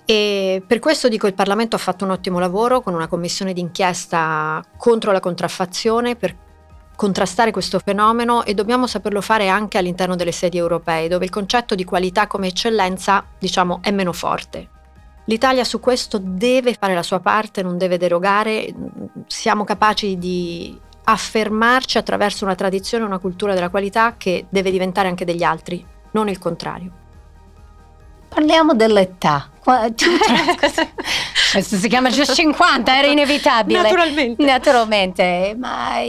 E 0.05 0.63
per 0.65 0.79
questo 0.79 1.07
dico 1.07 1.25
il 1.25 1.33
Parlamento 1.33 1.75
ha 1.75 1.79
fatto 1.79 2.05
un 2.05 2.11
ottimo 2.11 2.39
lavoro 2.39 2.81
con 2.81 2.93
una 2.93 3.07
commissione 3.07 3.53
d'inchiesta 3.53 4.63
contro 4.77 5.11
la 5.11 5.19
contraffazione 5.19 6.15
per 6.15 6.35
contrastare 6.95 7.51
questo 7.51 7.79
fenomeno 7.79 8.43
e 8.43 8.53
dobbiamo 8.53 8.87
saperlo 8.87 9.19
fare 9.21 9.49
anche 9.49 9.77
all'interno 9.77 10.15
delle 10.15 10.31
sedi 10.31 10.57
europee, 10.57 11.07
dove 11.07 11.25
il 11.25 11.31
concetto 11.31 11.75
di 11.75 11.83
qualità 11.83 12.27
come 12.27 12.47
eccellenza, 12.47 13.25
diciamo, 13.37 13.79
è 13.81 13.91
meno 13.91 14.13
forte. 14.13 14.69
L'Italia 15.25 15.63
su 15.63 15.79
questo 15.79 16.19
deve 16.21 16.75
fare 16.79 16.93
la 16.93 17.01
sua 17.03 17.19
parte, 17.19 17.63
non 17.63 17.77
deve 17.77 17.97
derogare, 17.97 18.71
siamo 19.27 19.63
capaci 19.63 20.17
di 20.17 20.79
affermarci 21.05 21.97
attraverso 21.97 22.45
una 22.45 22.55
tradizione, 22.55 23.05
una 23.05 23.17
cultura 23.17 23.53
della 23.53 23.69
qualità 23.69 24.15
che 24.17 24.45
deve 24.49 24.71
diventare 24.71 25.07
anche 25.07 25.25
degli 25.25 25.43
altri, 25.43 25.83
non 26.11 26.29
il 26.29 26.37
contrario. 26.37 26.91
Parliamo 28.27 28.73
dell'età. 28.73 29.49
Questo 31.51 31.77
si 31.77 31.87
chiama 31.87 32.09
già 32.09 32.25
50, 32.25 32.97
era 32.97 33.07
inevitabile. 33.07 33.81
Naturalmente. 33.81 34.43
Naturalmente, 34.43 35.55
ma 35.57 36.01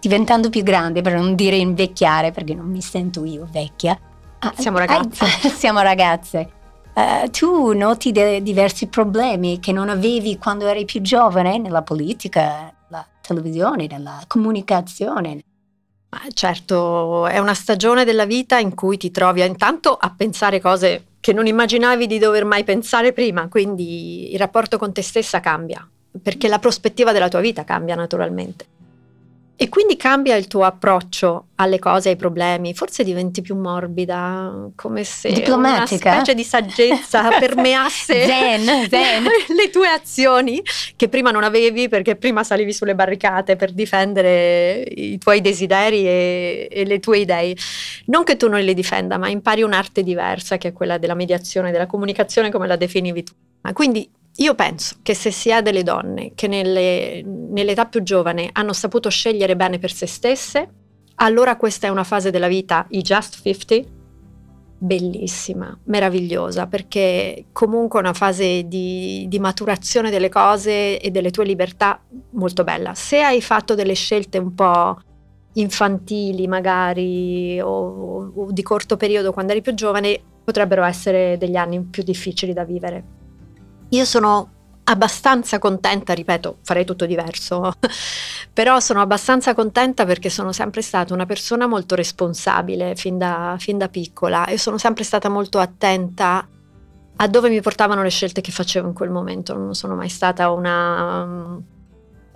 diventando 0.00 0.50
più 0.50 0.62
grande, 0.62 1.00
per 1.00 1.14
non 1.14 1.34
dire 1.34 1.56
invecchiare, 1.56 2.30
perché 2.30 2.54
non 2.54 2.66
mi 2.66 2.82
sento 2.82 3.24
io 3.24 3.46
vecchia. 3.50 3.98
Ah, 4.40 4.52
Siamo 4.56 4.78
ragazze. 4.78 5.24
ah, 5.24 5.48
siamo 5.48 5.80
ragazze. 5.80 6.50
Eh, 6.96 7.28
tu 7.30 7.72
noti 7.72 8.12
de- 8.12 8.40
diversi 8.40 8.86
problemi 8.86 9.58
che 9.58 9.72
non 9.72 9.88
avevi 9.88 10.38
quando 10.38 10.66
eri 10.68 10.84
più 10.84 11.00
giovane 11.00 11.58
nella 11.58 11.82
politica, 11.82 12.72
nella 12.88 13.04
televisione, 13.20 13.88
nella 13.88 14.22
comunicazione. 14.28 15.42
Ma 16.10 16.20
certo, 16.32 17.26
è 17.26 17.38
una 17.40 17.54
stagione 17.54 18.04
della 18.04 18.26
vita 18.26 18.58
in 18.58 18.76
cui 18.76 18.96
ti 18.96 19.10
trovi 19.10 19.44
intanto 19.44 19.92
a 19.92 20.14
pensare 20.16 20.60
cose 20.60 21.06
che 21.18 21.32
non 21.32 21.48
immaginavi 21.48 22.06
di 22.06 22.18
dover 22.18 22.44
mai 22.44 22.62
pensare 22.62 23.12
prima, 23.12 23.48
quindi 23.48 24.32
il 24.32 24.38
rapporto 24.38 24.78
con 24.78 24.92
te 24.92 25.02
stessa 25.02 25.40
cambia, 25.40 25.84
perché 26.22 26.46
la 26.46 26.60
prospettiva 26.60 27.10
della 27.10 27.28
tua 27.28 27.40
vita 27.40 27.64
cambia 27.64 27.96
naturalmente. 27.96 28.66
E 29.56 29.68
quindi 29.68 29.96
cambia 29.96 30.34
il 30.34 30.48
tuo 30.48 30.64
approccio 30.64 31.46
alle 31.56 31.78
cose, 31.78 32.08
ai 32.08 32.16
problemi, 32.16 32.74
forse 32.74 33.04
diventi 33.04 33.40
più 33.40 33.54
morbida, 33.54 34.70
come 34.74 35.04
se 35.04 35.30
Diplomatica. 35.30 36.10
una 36.10 36.24
specie 36.24 36.34
di 36.34 36.42
saggezza 36.42 37.28
permeasse 37.38 38.24
Zen, 38.24 38.88
zen. 38.88 39.22
le 39.54 39.70
tue 39.70 39.86
azioni 39.88 40.60
che 40.96 41.08
prima 41.08 41.30
non 41.30 41.44
avevi 41.44 41.88
perché 41.88 42.16
prima 42.16 42.42
salivi 42.42 42.72
sulle 42.72 42.96
barricate 42.96 43.54
per 43.54 43.70
difendere 43.72 44.80
i 44.88 45.18
tuoi 45.18 45.40
desideri 45.40 46.04
e, 46.04 46.68
e 46.68 46.84
le 46.84 46.98
tue 46.98 47.18
idee. 47.18 47.56
Non 48.06 48.24
che 48.24 48.36
tu 48.36 48.48
non 48.48 48.60
le 48.60 48.74
difenda, 48.74 49.18
ma 49.18 49.28
impari 49.28 49.62
un'arte 49.62 50.02
diversa 50.02 50.58
che 50.58 50.68
è 50.68 50.72
quella 50.72 50.98
della 50.98 51.14
mediazione, 51.14 51.70
della 51.70 51.86
comunicazione 51.86 52.50
come 52.50 52.66
la 52.66 52.76
definivi 52.76 53.22
tu. 53.22 53.32
Ma 53.60 53.72
quindi 53.72 54.10
io 54.36 54.54
penso 54.54 54.96
che 55.02 55.14
se 55.14 55.30
si 55.30 55.52
ha 55.52 55.62
delle 55.62 55.82
donne 55.82 56.32
che 56.34 56.48
nelle- 56.48 57.22
nell'età 57.24 57.86
più 57.86 58.02
giovane 58.02 58.50
hanno 58.52 58.72
saputo 58.72 59.08
scegliere 59.08 59.54
bene 59.54 59.78
per 59.78 59.92
se 59.92 60.06
stesse, 60.06 60.68
allora 61.16 61.56
questa 61.56 61.86
è 61.86 61.90
una 61.90 62.04
fase 62.04 62.30
della 62.30 62.48
vita, 62.48 62.86
i 62.90 63.00
just 63.00 63.40
50, 63.40 63.88
bellissima, 64.78 65.78
meravigliosa, 65.84 66.66
perché 66.66 67.46
comunque 67.52 68.00
è 68.00 68.02
una 68.02 68.12
fase 68.12 68.66
di, 68.66 69.26
di 69.28 69.38
maturazione 69.38 70.10
delle 70.10 70.28
cose 70.28 70.98
e 70.98 71.10
delle 71.10 71.30
tue 71.30 71.44
libertà 71.44 72.02
molto 72.30 72.64
bella. 72.64 72.94
Se 72.94 73.20
hai 73.20 73.40
fatto 73.40 73.74
delle 73.74 73.94
scelte 73.94 74.38
un 74.38 74.54
po' 74.54 74.98
infantili 75.54 76.48
magari 76.48 77.60
o, 77.60 78.32
o 78.34 78.50
di 78.50 78.62
corto 78.62 78.96
periodo 78.96 79.32
quando 79.32 79.52
eri 79.52 79.62
più 79.62 79.74
giovane, 79.74 80.20
potrebbero 80.44 80.82
essere 80.82 81.38
degli 81.38 81.56
anni 81.56 81.80
più 81.84 82.02
difficili 82.02 82.52
da 82.52 82.64
vivere. 82.64 83.22
Io 83.90 84.04
sono 84.04 84.50
abbastanza 84.84 85.58
contenta, 85.58 86.12
ripeto, 86.12 86.58
farei 86.62 86.84
tutto 86.84 87.06
diverso, 87.06 87.72
però 88.52 88.80
sono 88.80 89.00
abbastanza 89.00 89.54
contenta 89.54 90.04
perché 90.04 90.28
sono 90.30 90.52
sempre 90.52 90.82
stata 90.82 91.14
una 91.14 91.26
persona 91.26 91.66
molto 91.66 91.94
responsabile 91.94 92.94
fin 92.96 93.16
da, 93.16 93.56
fin 93.58 93.78
da 93.78 93.88
piccola 93.88 94.46
e 94.46 94.58
sono 94.58 94.78
sempre 94.78 95.04
stata 95.04 95.28
molto 95.28 95.58
attenta 95.58 96.46
a 97.16 97.28
dove 97.28 97.48
mi 97.48 97.60
portavano 97.60 98.02
le 98.02 98.10
scelte 98.10 98.40
che 98.40 98.50
facevo 98.52 98.88
in 98.88 98.94
quel 98.94 99.10
momento. 99.10 99.56
Non 99.56 99.74
sono 99.74 99.94
mai 99.94 100.08
stata 100.08 100.50
una 100.50 101.24
mm, 101.24 101.58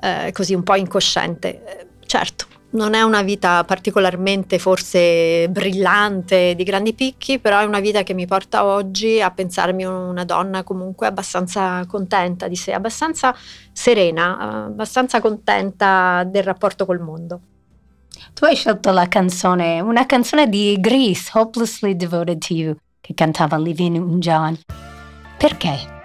eh, 0.00 0.32
così 0.32 0.54
un 0.54 0.62
po' 0.62 0.76
incosciente. 0.76 1.64
Eh, 1.64 1.86
Certo, 2.08 2.46
non 2.70 2.94
è 2.94 3.02
una 3.02 3.22
vita 3.22 3.64
particolarmente 3.64 4.58
forse 4.58 5.48
brillante 5.48 6.54
di 6.54 6.64
grandi 6.64 6.92
picchi, 6.92 7.38
però 7.38 7.60
è 7.60 7.64
una 7.64 7.80
vita 7.80 8.02
che 8.02 8.12
mi 8.12 8.26
porta 8.26 8.64
oggi 8.64 9.20
a 9.20 9.30
pensarmi 9.30 9.84
una 9.84 10.24
donna 10.24 10.62
comunque 10.64 11.06
abbastanza 11.06 11.84
contenta 11.86 12.46
di 12.46 12.56
sé, 12.56 12.72
abbastanza 12.72 13.34
serena, 13.72 14.66
abbastanza 14.66 15.20
contenta 15.20 16.24
del 16.24 16.42
rapporto 16.42 16.84
col 16.84 17.00
mondo. 17.00 17.40
Tu 18.34 18.44
hai 18.44 18.54
scelto 18.54 18.90
la 18.90 19.08
canzone, 19.08 19.80
una 19.80 20.04
canzone 20.04 20.48
di 20.48 20.76
Grease, 20.78 21.30
Hopelessly 21.32 21.96
Devoted 21.96 22.38
to 22.38 22.54
You, 22.54 22.76
che 23.00 23.14
cantava 23.14 23.56
Olivia 23.56 23.88
Newton-John. 23.88 24.58
Perché? 25.38 25.97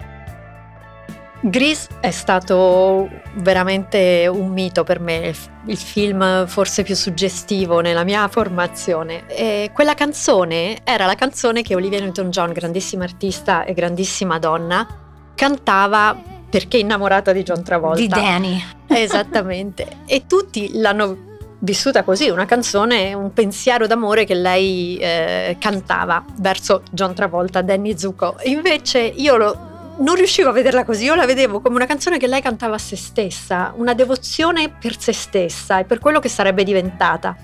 Grease 1.46 1.88
è 2.00 2.10
stato 2.10 3.06
veramente 3.34 4.26
un 4.32 4.50
mito 4.50 4.82
per 4.82 4.98
me, 4.98 5.34
il 5.66 5.76
film 5.76 6.46
forse 6.46 6.82
più 6.82 6.94
suggestivo 6.94 7.80
nella 7.80 8.02
mia 8.02 8.26
formazione. 8.28 9.26
E 9.26 9.70
quella 9.74 9.92
canzone 9.92 10.78
era 10.84 11.04
la 11.04 11.14
canzone 11.14 11.60
che 11.60 11.74
Olivia 11.74 12.00
Newton-John, 12.00 12.52
grandissima 12.52 13.04
artista 13.04 13.64
e 13.64 13.74
grandissima 13.74 14.38
donna, 14.38 14.86
cantava 15.34 16.18
perché 16.48 16.78
innamorata 16.78 17.32
di 17.32 17.42
John 17.42 17.62
Travolta. 17.62 18.00
Di 18.00 18.08
Danny. 18.08 18.64
Esattamente. 18.88 19.86
E 20.06 20.24
tutti 20.26 20.70
l'hanno 20.72 21.32
vissuta 21.58 22.04
così, 22.04 22.30
una 22.30 22.46
canzone, 22.46 23.12
un 23.12 23.34
pensiero 23.34 23.86
d'amore 23.86 24.24
che 24.24 24.34
lei 24.34 24.96
eh, 24.96 25.56
cantava 25.60 26.24
verso 26.38 26.82
John 26.90 27.12
Travolta, 27.12 27.60
Danny 27.60 27.98
Zuko. 27.98 28.36
Invece 28.44 29.00
io 29.00 29.36
lo- 29.36 29.72
non 29.98 30.14
riuscivo 30.14 30.48
a 30.48 30.52
vederla 30.52 30.84
così, 30.84 31.04
io 31.04 31.14
la 31.14 31.26
vedevo 31.26 31.60
come 31.60 31.76
una 31.76 31.86
canzone 31.86 32.18
che 32.18 32.26
lei 32.26 32.40
cantava 32.40 32.74
a 32.74 32.78
se 32.78 32.96
stessa, 32.96 33.72
una 33.76 33.94
devozione 33.94 34.68
per 34.70 34.98
se 34.98 35.12
stessa 35.12 35.78
e 35.78 35.84
per 35.84 35.98
quello 35.98 36.20
che 36.20 36.28
sarebbe 36.28 36.64
diventata. 36.64 37.36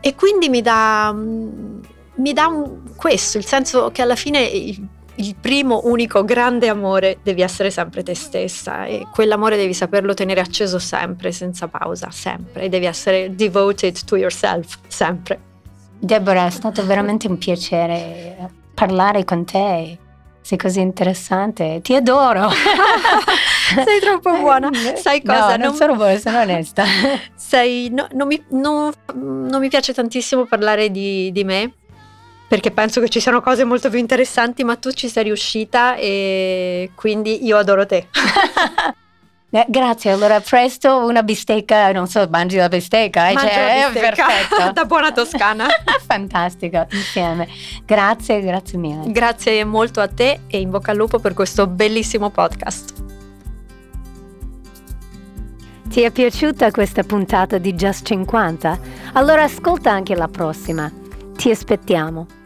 E 0.00 0.14
quindi 0.14 0.48
mi 0.48 0.62
dà, 0.62 1.12
mm, 1.12 1.80
mi 2.16 2.32
dà 2.32 2.46
un- 2.46 2.94
questo, 2.96 3.38
il 3.38 3.44
senso 3.44 3.90
che 3.90 4.02
alla 4.02 4.16
fine 4.16 4.40
il, 4.40 4.86
il 5.16 5.34
primo, 5.34 5.82
unico, 5.84 6.24
grande 6.24 6.68
amore 6.68 7.18
devi 7.22 7.42
essere 7.42 7.70
sempre 7.70 8.02
te 8.02 8.14
stessa 8.14 8.84
e 8.84 9.06
quell'amore 9.12 9.56
devi 9.56 9.74
saperlo 9.74 10.14
tenere 10.14 10.40
acceso 10.40 10.78
sempre, 10.78 11.32
senza 11.32 11.66
pausa, 11.66 12.10
sempre. 12.10 12.62
E 12.62 12.68
devi 12.68 12.86
essere 12.86 13.34
devoted 13.34 14.04
to 14.04 14.16
yourself, 14.16 14.78
sempre. 14.86 15.46
Deborah, 15.98 16.46
è 16.46 16.50
stato 16.50 16.86
veramente 16.86 17.26
un 17.26 17.38
piacere 17.38 18.50
parlare 18.72 19.24
con 19.24 19.44
te. 19.44 19.98
Sei 20.48 20.56
così 20.56 20.80
interessante. 20.80 21.80
Ti 21.82 21.94
adoro. 21.94 22.48
Sei 23.84 24.00
troppo 24.00 24.34
buona. 24.38 24.70
Sai 24.96 25.20
cosa? 25.22 25.40
No, 25.42 25.56
non, 25.56 25.60
Non- 25.66 25.74
sono 25.74 25.94
buona, 25.94 26.16
sono 26.16 26.40
onesta. 26.40 26.84
Sei, 27.36 27.90
no- 27.90 28.08
non, 28.12 28.28
mi, 28.28 28.42
non- 28.52 28.90
non 29.12 29.60
mi 29.60 29.68
piace 29.68 29.92
tantissimo 29.92 30.46
parlare 30.46 30.90
di, 30.90 31.30
di 31.32 31.44
me 31.44 31.70
perché 32.48 32.70
penso 32.70 32.98
che 33.02 33.10
ci 33.10 33.20
siano 33.20 33.42
cose 33.42 33.64
molto 33.64 33.90
più 33.90 33.98
interessanti, 33.98 34.64
ma 34.64 34.76
tu 34.76 34.90
ci 34.92 35.10
sei 35.10 35.24
riuscita 35.24 35.96
e 35.96 36.92
quindi 36.94 37.44
io 37.44 37.58
adoro 37.58 37.84
te. 37.84 38.06
Eh, 39.50 39.64
Grazie, 39.68 40.10
allora 40.10 40.40
presto 40.40 41.06
una 41.06 41.22
bistecca, 41.22 41.90
non 41.92 42.06
so, 42.06 42.26
mangi 42.30 42.56
la 42.56 42.68
bistecca, 42.68 43.28
eh, 43.28 43.32
Mangio 43.32 43.48
cioè, 43.48 43.62
la 43.62 43.88
è 43.88 43.90
bistecca 43.92 44.26
perfetto. 44.26 44.72
da 44.72 44.84
buona 44.84 45.12
toscana. 45.12 45.66
Fantastico, 46.06 46.86
insieme. 46.90 47.48
Grazie, 47.86 48.40
grazie 48.42 48.78
mille. 48.78 49.10
Grazie 49.10 49.64
molto 49.64 50.00
a 50.00 50.08
te 50.08 50.40
e 50.48 50.60
in 50.60 50.68
bocca 50.68 50.90
al 50.90 50.98
lupo 50.98 51.18
per 51.18 51.32
questo 51.32 51.66
bellissimo 51.66 52.28
podcast. 52.28 53.06
Ti 55.88 56.02
è 56.02 56.10
piaciuta 56.10 56.70
questa 56.70 57.02
puntata 57.02 57.56
di 57.56 57.72
Just 57.72 58.04
50? 58.04 58.78
Allora 59.14 59.44
ascolta 59.44 59.90
anche 59.90 60.14
la 60.14 60.28
prossima. 60.28 60.92
Ti 61.34 61.50
aspettiamo. 61.50 62.37